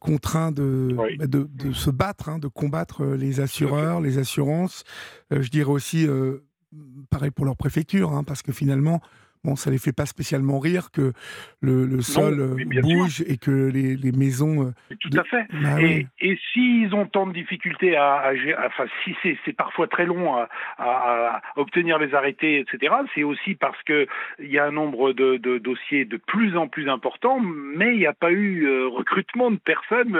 contraints 0.00 0.52
de, 0.52 0.96
bah, 1.18 1.26
de, 1.26 1.48
de, 1.50 1.72
se 1.72 1.90
battre, 1.90 2.38
de 2.38 2.48
combattre 2.48 3.04
les 3.04 3.40
assureurs, 3.40 4.00
les 4.00 4.18
assurances. 4.18 4.84
je 5.30 5.48
dirais 5.48 5.70
aussi, 5.70 6.08
pareil 7.10 7.30
pour 7.30 7.44
leur 7.44 7.56
préfecture, 7.56 8.22
parce 8.26 8.42
que 8.42 8.52
finalement, 8.52 9.00
bon, 9.44 9.56
ça 9.56 9.70
les 9.70 9.78
fait 9.78 9.92
pas 9.92 10.06
spécialement 10.06 10.58
rire 10.58 10.90
que 10.90 11.12
le, 11.60 12.00
sol 12.00 12.40
euh, 12.40 12.80
bouge 12.80 13.22
et 13.26 13.36
que 13.36 13.70
les, 13.70 14.12
maisons. 14.12 14.68
Euh, 14.68 14.96
tout 15.00 15.10
à 15.18 15.24
fait. 15.24 15.46
Bah 15.52 15.80
et, 15.80 16.06
et 16.20 16.38
s'ils 16.52 16.94
ont 16.94 17.06
tant 17.06 17.26
de 17.26 17.32
difficultés 17.32 17.96
à, 17.96 18.16
à, 18.16 18.32
enfin, 18.66 18.84
si 19.04 19.14
c'est 19.44 19.52
parfois 19.52 19.86
très 19.86 20.06
long 20.06 20.36
à, 20.78 21.40
obtenir 21.56 21.98
les 21.98 22.14
arrêtés, 22.14 22.60
etc., 22.60 22.94
c'est 23.14 23.22
aussi 23.22 23.54
parce 23.54 23.80
que 23.82 24.06
il 24.38 24.50
y 24.50 24.58
a 24.58 24.64
un 24.64 24.72
nombre 24.72 25.12
de, 25.12 25.36
dossiers 25.58 26.04
de 26.04 26.16
plus 26.16 26.56
en 26.56 26.68
plus 26.68 26.88
important, 26.88 27.40
mais 27.40 27.94
il 27.94 27.98
n'y 27.98 28.06
a 28.06 28.12
pas 28.12 28.32
eu 28.32 28.66
euh, 28.66 28.88
recrutement 28.88 29.50
de 29.50 29.56
personnes 29.56 30.18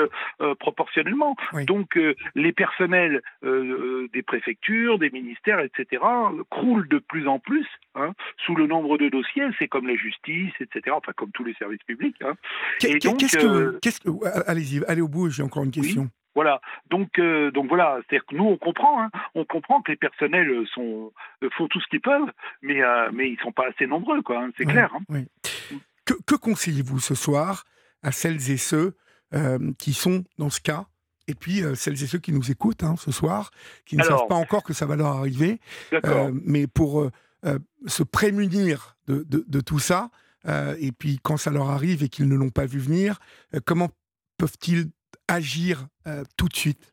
proportionnellement. 0.59 1.37
Donc 1.67 1.99
les 2.35 2.53
personnels 2.53 3.23
des 3.43 4.23
préfectures, 4.23 4.99
des 4.99 5.11
ministères, 5.11 5.61
etc., 5.61 6.03
croulent 6.51 6.89
de 6.89 6.99
plus 6.99 7.29
en 7.29 7.39
plus 7.39 7.67
hein, 7.95 8.13
sous 8.39 8.55
le 8.55 8.67
nombre 8.67 8.99
de 8.99 9.09
c'est 9.59 9.69
comme 9.69 9.87
la 9.87 9.97
justice, 9.97 10.53
etc., 10.61 10.97
enfin 10.97 11.13
comme 11.17 11.31
tous 11.33 11.45
les 11.45 11.55
services 11.55 11.83
publics. 11.87 12.17
Hein. 12.23 12.35
Qu'est-ce 12.81 13.37
que, 14.01 14.09
euh, 14.09 14.43
allez-y, 14.47 14.85
allez 14.87 15.01
au 15.01 15.09
bout, 15.09 15.31
j'ai 15.31 15.43
encore 15.43 15.65
une 15.65 15.71
question. 15.71 16.09
Voilà. 16.35 16.61
Donc, 16.91 17.19
euh, 17.19 17.51
donc 17.53 17.69
voilà. 17.69 18.01
C'est-à-dire 18.09 18.27
que 18.27 18.35
nous, 18.35 18.45
on 18.45 18.57
comprend, 18.57 19.03
hein. 19.03 19.11
on 19.35 19.45
comprend 19.45 19.83
que 19.83 19.93
les 19.93 19.97
personnels 19.97 20.51
sont 20.75 21.13
font 21.57 21.69
tout 21.69 21.81
ce 21.81 21.87
qu'ils 21.89 22.01
peuvent, 22.01 22.31
mais 22.63 22.83
euh, 22.83 23.11
mais 23.13 23.31
ils 23.31 23.39
sont 23.41 23.53
pas 23.53 23.69
assez 23.69 23.87
nombreux, 23.87 24.23
quoi. 24.23 24.43
Hein, 24.43 24.51
c'est 24.57 24.65
clair. 24.65 24.91
Que, 26.05 26.15
que 26.27 26.35
conseillez-vous 26.35 26.99
ce 26.99 27.15
soir 27.15 27.65
à 28.03 28.13
celles 28.13 28.51
et 28.51 28.57
ceux 28.57 28.97
qui 29.79 29.95
sont 29.95 30.25
dans 30.39 30.49
ce 30.49 30.61
cas 30.61 30.87
et 31.27 31.35
puis 31.35 31.63
celles 31.75 32.03
et 32.03 32.07
ceux 32.07 32.19
qui 32.19 32.33
nous 32.33 32.51
écoutent 32.51 32.85
ce 32.99 33.11
soir, 33.11 33.51
qui 33.87 33.97
ne 33.97 34.03
savent 34.03 34.27
pas 34.29 34.35
encore 34.35 34.63
que 34.63 34.73
ça 34.73 34.87
va 34.87 34.97
leur 34.97 35.09
arriver, 35.09 35.59
mais 36.45 36.67
pour 36.67 37.03
euh, 37.03 37.11
se 37.87 38.03
prémunir 38.03 38.97
de, 39.07 39.25
de, 39.29 39.61
tout 39.61 39.79
ça 39.79 40.11
euh, 40.47 40.75
Et 40.81 40.93
puis 40.93 41.19
quand 41.23 41.37
ça 41.37 41.51
leur 41.51 41.71
arrive 41.71 42.03
et 42.03 42.09
qu'ils 42.09 42.29
ne 42.29 42.37
l'ont 42.37 42.51
pas 42.51 42.67
vu 42.67 42.79
venir, 42.79 43.19
euh, 43.55 43.61
comment 43.65 43.89
peuvent-ils 44.39 44.87
agir 45.29 45.87
tout 46.37 46.49
de 46.49 46.57
suite? 46.57 46.93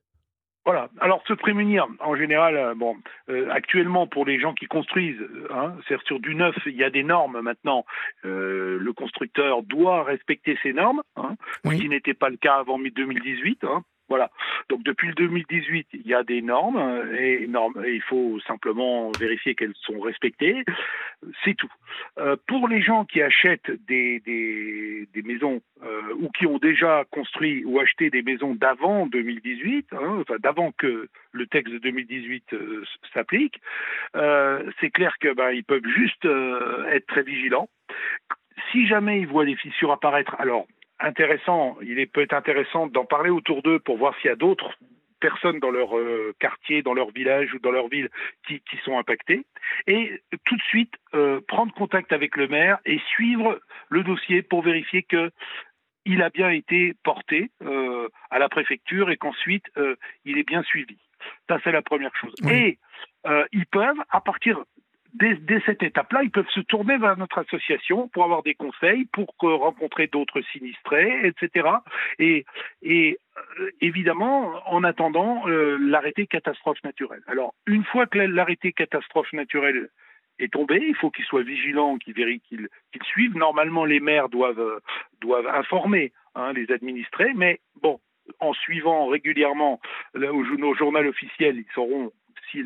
Voilà. 0.63 0.89
Alors 1.01 1.21
se 1.27 1.33
prémunir, 1.33 1.85
en 1.99 2.15
général, 2.15 2.75
bon, 2.75 2.95
actuellement 3.49 4.07
pour 4.07 4.25
les 4.25 4.39
gens 4.39 4.53
qui 4.53 4.67
construisent, 4.67 5.27
hein, 5.49 5.75
c'est 5.87 5.99
sur 6.03 6.19
du 6.19 6.35
neuf, 6.35 6.55
il 6.65 6.75
y 6.75 6.83
a 6.83 6.89
des 6.89 7.03
normes 7.03 7.41
maintenant. 7.41 7.83
le 8.23 8.91
constructeur 8.93 9.63
doit 9.63 10.03
respecter 10.03 10.57
ces 10.63 10.71
normes, 10.71 11.01
hein, 11.17 11.35
ce 11.65 11.71
qui 11.71 11.89
n'était 11.89 12.13
pas 12.13 12.29
le 12.29 12.37
cas 12.37 12.55
avant 12.55 12.79
2018. 12.79 13.65
Hein, 13.65 13.83
voilà. 14.12 14.30
Donc 14.67 14.84
depuis 14.84 15.08
le 15.08 15.13
2018, 15.13 15.88
il 15.93 16.06
y 16.06 16.13
a 16.13 16.21
des 16.24 16.41
normes 16.41 17.02
et, 17.17 17.47
normes, 17.47 17.82
il 17.88 18.02
faut 18.02 18.41
simplement 18.45 19.10
vérifier 19.17 19.56
qu'elles 19.56 19.74
sont 19.84 20.02
respectées. 20.02 20.65
C'est 21.45 21.54
tout. 21.56 21.71
Euh, 22.19 22.36
pour 22.45 22.67
les 22.67 22.82
gens 22.82 23.06
qui 23.06 23.21
achètent 23.21 23.71
des, 23.88 25.08
maisons 25.24 25.62
euh, 25.82 26.13
ou 26.19 26.30
qui 26.38 26.45
ont 26.45 26.58
déjà 26.58 27.06
construit 27.10 27.63
ou 27.63 27.80
acheté 27.80 28.10
des 28.10 28.21
maisons 28.21 28.54
d'avant 28.54 29.08
2018, 29.08 29.93
hein, 29.93 30.17
enfin 30.19 30.36
d'avant 30.39 30.74
que 30.78 31.08
le 31.32 31.47
texte 31.47 31.71
de 31.71 31.80
2018 31.80 32.52
euh, 32.52 32.84
s'applique, 33.13 33.62
c'est 34.82 34.89
clair 34.89 35.15
que 35.21 35.34
ben, 35.34 35.52
ils 35.52 35.63
peuvent 35.63 35.88
juste 35.88 36.26
être 36.26 37.08
très 37.08 37.24
vigilants. 37.24 37.69
Si 38.74 38.88
jamais 38.88 39.21
ils 39.21 39.28
voient 39.28 39.45
des 39.45 39.56
fissures 39.56 39.93
apparaître, 39.93 40.36
alors 40.38 40.67
intéressant, 41.01 41.77
il 41.81 41.99
est 41.99 42.05
peut 42.05 42.21
être 42.21 42.33
intéressant 42.33 42.87
d'en 42.87 43.05
parler 43.05 43.29
autour 43.29 43.61
d'eux 43.61 43.79
pour 43.79 43.97
voir 43.97 44.15
s'il 44.17 44.29
y 44.29 44.33
a 44.33 44.35
d'autres 44.35 44.77
personnes 45.19 45.59
dans 45.59 45.69
leur 45.69 45.97
euh, 45.97 46.33
quartier, 46.39 46.81
dans 46.81 46.93
leur 46.93 47.11
village 47.11 47.53
ou 47.53 47.59
dans 47.59 47.71
leur 47.71 47.87
ville 47.87 48.09
qui, 48.47 48.59
qui 48.61 48.77
sont 48.83 48.97
impactées, 48.97 49.45
et 49.87 50.21
tout 50.45 50.57
de 50.57 50.61
suite 50.63 50.93
euh, 51.13 51.39
prendre 51.47 51.73
contact 51.73 52.11
avec 52.11 52.35
le 52.35 52.47
maire 52.47 52.79
et 52.85 52.99
suivre 53.09 53.59
le 53.89 54.03
dossier 54.03 54.41
pour 54.41 54.63
vérifier 54.63 55.03
que 55.03 55.31
il 56.03 56.23
a 56.23 56.31
bien 56.31 56.49
été 56.49 56.95
porté 57.03 57.51
euh, 57.61 58.09
à 58.31 58.39
la 58.39 58.49
préfecture 58.49 59.11
et 59.11 59.17
qu'ensuite 59.17 59.65
il 60.25 60.39
est 60.39 60.47
bien 60.47 60.63
suivi. 60.63 60.97
Ça 61.47 61.59
c'est 61.63 61.71
la 61.71 61.83
première 61.83 62.15
chose. 62.15 62.33
Et 62.49 62.79
ils 63.53 63.67
peuvent, 63.67 64.01
à 64.09 64.19
partir 64.19 64.63
dès, 65.13 65.62
cette 65.65 65.84
étape-là, 65.84 66.24
ils 66.24 66.32
peuvent 66.32 66.50
se 66.50 66.62
tourner 66.62 66.97
vers 66.97 67.17
notre 67.17 67.39
association 67.39 68.08
pour 68.10 68.24
avoir 68.24 68.43
des 68.43 68.56
conseils, 68.56 69.06
pour 69.06 69.34
rencontrer 69.39 70.08
d'autres 70.08 70.41
sinistrés, 70.52 71.28
etc. 71.28 71.67
Et, 72.19 72.45
et 72.82 73.17
euh, 73.60 73.71
évidemment, 73.82 74.54
en 74.65 74.84
attendant 74.84 75.47
euh, 75.47 75.78
l'arrêté 75.80 76.28
catastrophe 76.28 76.84
naturelle. 76.84 77.24
Alors, 77.28 77.54
une 77.67 77.84
fois 77.84 78.06
que 78.06 78.19
l'arrêté 78.19 78.71
catastrophe 78.71 79.32
naturelle 79.34 79.89
est 80.39 80.54
tombé, 80.54 80.82
il 80.88 80.95
faut 80.95 81.12
qu'ils 81.12 81.26
soient 81.26 81.43
vigilants, 81.43 81.97
qu'ils 81.97 82.15
qu'ils 82.41 82.69
suivent. 83.04 83.38
Normalement, 83.38 83.86
les 83.86 84.00
maires 84.00 84.30
doivent, 84.30 84.82
doivent 85.21 85.47
informer 85.47 86.12
hein, 86.36 86.54
les 86.54 86.71
administrés, 86.71 87.34
mais 87.36 87.60
bon, 87.82 88.00
en 88.39 88.54
suivant 88.54 89.08
régulièrement 89.08 89.80
au 90.15 90.76
journal 90.76 91.08
officiel, 91.08 91.58
ils 91.58 91.74
sauront 91.74 92.12
si 92.51 92.63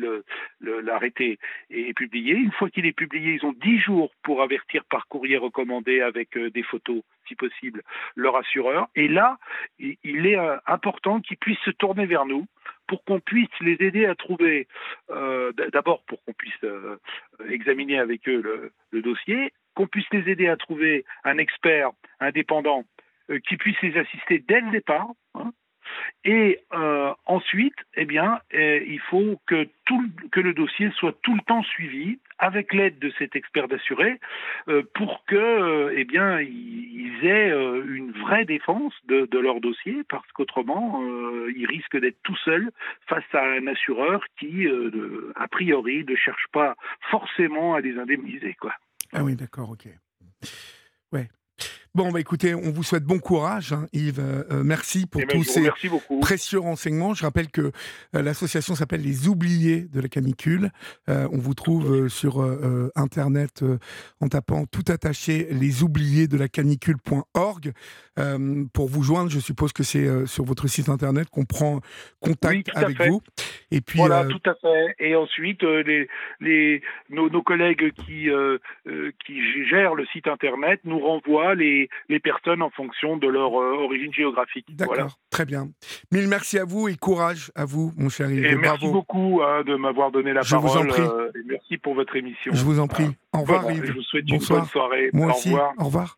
l'arrêté 0.60 1.38
est 1.70 1.94
publié. 1.94 2.34
Une 2.34 2.52
fois 2.52 2.70
qu'il 2.70 2.86
est 2.86 2.92
publié, 2.92 3.34
ils 3.34 3.46
ont 3.46 3.52
dix 3.52 3.78
jours 3.78 4.10
pour 4.22 4.42
avertir 4.42 4.84
par 4.84 5.06
courrier 5.08 5.36
recommandé 5.36 6.00
avec 6.00 6.36
euh, 6.36 6.50
des 6.50 6.62
photos, 6.62 7.02
si 7.28 7.34
possible, 7.34 7.82
leur 8.14 8.36
assureur. 8.36 8.88
Et 8.94 9.08
là, 9.08 9.38
il 9.78 10.26
est 10.26 10.38
euh, 10.38 10.56
important 10.66 11.20
qu'ils 11.20 11.36
puissent 11.36 11.64
se 11.64 11.70
tourner 11.70 12.06
vers 12.06 12.26
nous 12.26 12.46
pour 12.86 13.04
qu'on 13.04 13.20
puisse 13.20 13.48
les 13.60 13.76
aider 13.80 14.06
à 14.06 14.14
trouver, 14.14 14.68
euh, 15.10 15.52
d'abord 15.72 16.02
pour 16.04 16.22
qu'on 16.24 16.32
puisse 16.32 16.54
examiner 17.48 17.98
avec 17.98 18.28
eux 18.28 18.70
le, 18.92 19.02
dossier, 19.02 19.52
qu'on 19.74 19.88
puisse 19.88 20.06
les 20.12 20.30
aider 20.30 20.48
à 20.48 20.56
trouver 20.56 21.04
un 21.24 21.38
expert 21.38 21.90
indépendant 22.20 22.84
qui 23.48 23.56
puisse 23.56 23.80
les 23.82 23.96
assister 23.98 24.38
dès 24.38 24.60
le 24.60 24.70
départ. 24.70 25.08
Hein, 25.34 25.50
Et 26.24 26.60
euh, 26.72 27.12
ensuite, 27.26 27.76
eh 27.94 28.04
bien, 28.04 28.40
euh, 28.54 28.80
il 28.86 29.00
faut 29.00 29.40
que, 29.46 29.68
le 30.36 30.54
dossier 30.54 30.90
soit 30.96 31.16
tout 31.22 31.34
le 31.34 31.40
temps 31.42 31.62
suivi 31.62 32.18
avec 32.38 32.72
l'aide 32.72 32.98
de 32.98 33.10
cet 33.18 33.34
expert 33.34 33.68
d'assuré 33.68 34.20
euh, 34.68 34.82
pour 34.94 35.24
que, 35.26 35.92
eh 35.96 36.04
bien, 36.04 36.40
ils 36.40 37.24
aient 37.24 37.50
une 37.50 38.12
vraie 38.12 38.44
défense 38.44 38.92
de, 39.08 39.26
de 39.26 39.38
leur 39.38 39.60
dossier 39.60 40.02
parce 40.08 40.30
qu'autrement, 40.32 41.02
ils 41.56 41.66
risquent 41.66 41.98
d'être 41.98 42.22
tout 42.22 42.36
seuls 42.44 42.70
face 43.08 43.24
à 43.32 43.42
un 43.42 43.66
assureur 43.66 44.22
qui, 44.38 44.66
a 45.34 45.48
priori, 45.48 46.04
ne 46.04 46.14
cherche 46.14 46.46
pas 46.52 46.76
forcément 47.10 47.74
à 47.74 47.80
les 47.80 47.98
indemniser, 47.98 48.54
quoi. 48.60 48.74
Ah 49.12 49.24
oui, 49.24 49.34
d'accord, 49.34 49.70
ok. 49.70 49.88
Ouais. 51.12 51.28
Bon, 51.96 52.12
bah 52.12 52.20
écoutez, 52.20 52.54
on 52.54 52.72
vous 52.72 52.82
souhaite 52.82 53.04
bon 53.04 53.20
courage, 53.20 53.72
hein, 53.72 53.86
Yves. 53.94 54.20
Euh, 54.20 54.42
euh, 54.50 54.62
merci 54.62 55.06
pour 55.06 55.22
eh 55.22 55.24
ben, 55.24 55.38
tous 55.38 55.44
ces 55.44 55.66
précieux 56.20 56.58
renseignements. 56.58 57.14
Je 57.14 57.24
rappelle 57.24 57.48
que 57.48 57.72
euh, 58.14 58.20
l'association 58.20 58.74
s'appelle 58.74 59.00
Les 59.00 59.28
Oubliés 59.28 59.86
de 59.90 60.02
la 60.02 60.08
canicule. 60.08 60.68
on 61.08 61.38
vous 61.38 61.54
trouve 61.54 62.08
sur 62.08 62.42
Internet 62.96 63.64
en 64.20 64.28
tapant 64.28 64.66
tout 64.66 64.84
attaché 64.88 65.48
les 65.50 65.82
oubliés 65.82 66.28
de 66.28 66.36
la 66.36 66.48
canicule.org. 66.48 67.72
pour 68.74 68.88
vous 68.88 69.02
joindre, 69.02 69.30
je 69.30 69.40
suppose 69.40 69.72
que 69.72 69.82
c'est 69.82 70.26
sur 70.26 70.44
votre 70.44 70.68
site 70.68 70.90
Internet 70.90 71.30
qu'on 71.30 71.46
prend 71.46 71.80
contact 72.20 72.70
avec 72.74 73.00
vous. 73.08 73.22
Et 73.70 73.80
puis, 73.80 74.00
voilà, 74.00 74.26
tout 74.26 74.50
à 74.50 74.54
fait. 74.54 74.94
Et 74.98 75.16
ensuite, 75.16 75.62
les, 75.62 76.08
les, 76.40 76.82
nos, 77.08 77.30
nos 77.30 77.42
collègues 77.42 77.92
qui, 78.04 78.28
qui 79.24 79.66
gèrent 79.66 79.94
le 79.94 80.04
site 80.06 80.28
Internet 80.28 80.80
nous 80.84 80.98
renvoient 80.98 81.54
les 81.54 81.85
les, 82.08 82.20
personnes 82.20 82.62
en 82.62 82.70
fonction 82.70 83.16
de 83.16 83.28
leur 83.28 83.58
euh, 83.60 83.84
origine 83.84 84.12
géographique. 84.12 84.66
D'accord, 84.70 85.18
très 85.30 85.44
bien. 85.44 85.68
Mille 86.12 86.28
merci 86.28 86.58
à 86.58 86.64
vous 86.64 86.88
et 86.88 86.96
courage 86.96 87.50
à 87.54 87.64
vous, 87.64 87.92
mon 87.96 88.08
cher 88.08 88.30
Yves. 88.30 88.44
Et 88.44 88.56
merci 88.56 88.88
beaucoup 88.88 89.40
hein, 89.42 89.62
de 89.64 89.74
m'avoir 89.76 90.10
donné 90.10 90.32
la 90.32 90.42
parole. 90.42 90.68
Je 90.68 90.72
vous 90.72 90.78
en 90.78 90.86
prie. 90.86 91.02
Euh, 91.02 91.30
et 91.34 91.42
merci 91.46 91.78
pour 91.78 91.94
votre 91.94 92.16
émission. 92.16 92.52
Je 92.54 92.64
vous 92.64 92.80
en 92.80 92.88
prie. 92.88 93.08
Au 93.32 93.40
revoir, 93.40 93.70
Yves. 93.70 93.84
Je 93.84 93.92
vous 93.92 94.02
souhaite 94.02 94.28
une 94.28 94.38
bonne 94.38 94.66
soirée. 94.66 95.10
Moi 95.12 95.26
au 95.26 95.30
aussi. 95.30 95.50
Revoir. 95.50 95.72
Au 95.78 95.84
revoir. 95.84 96.14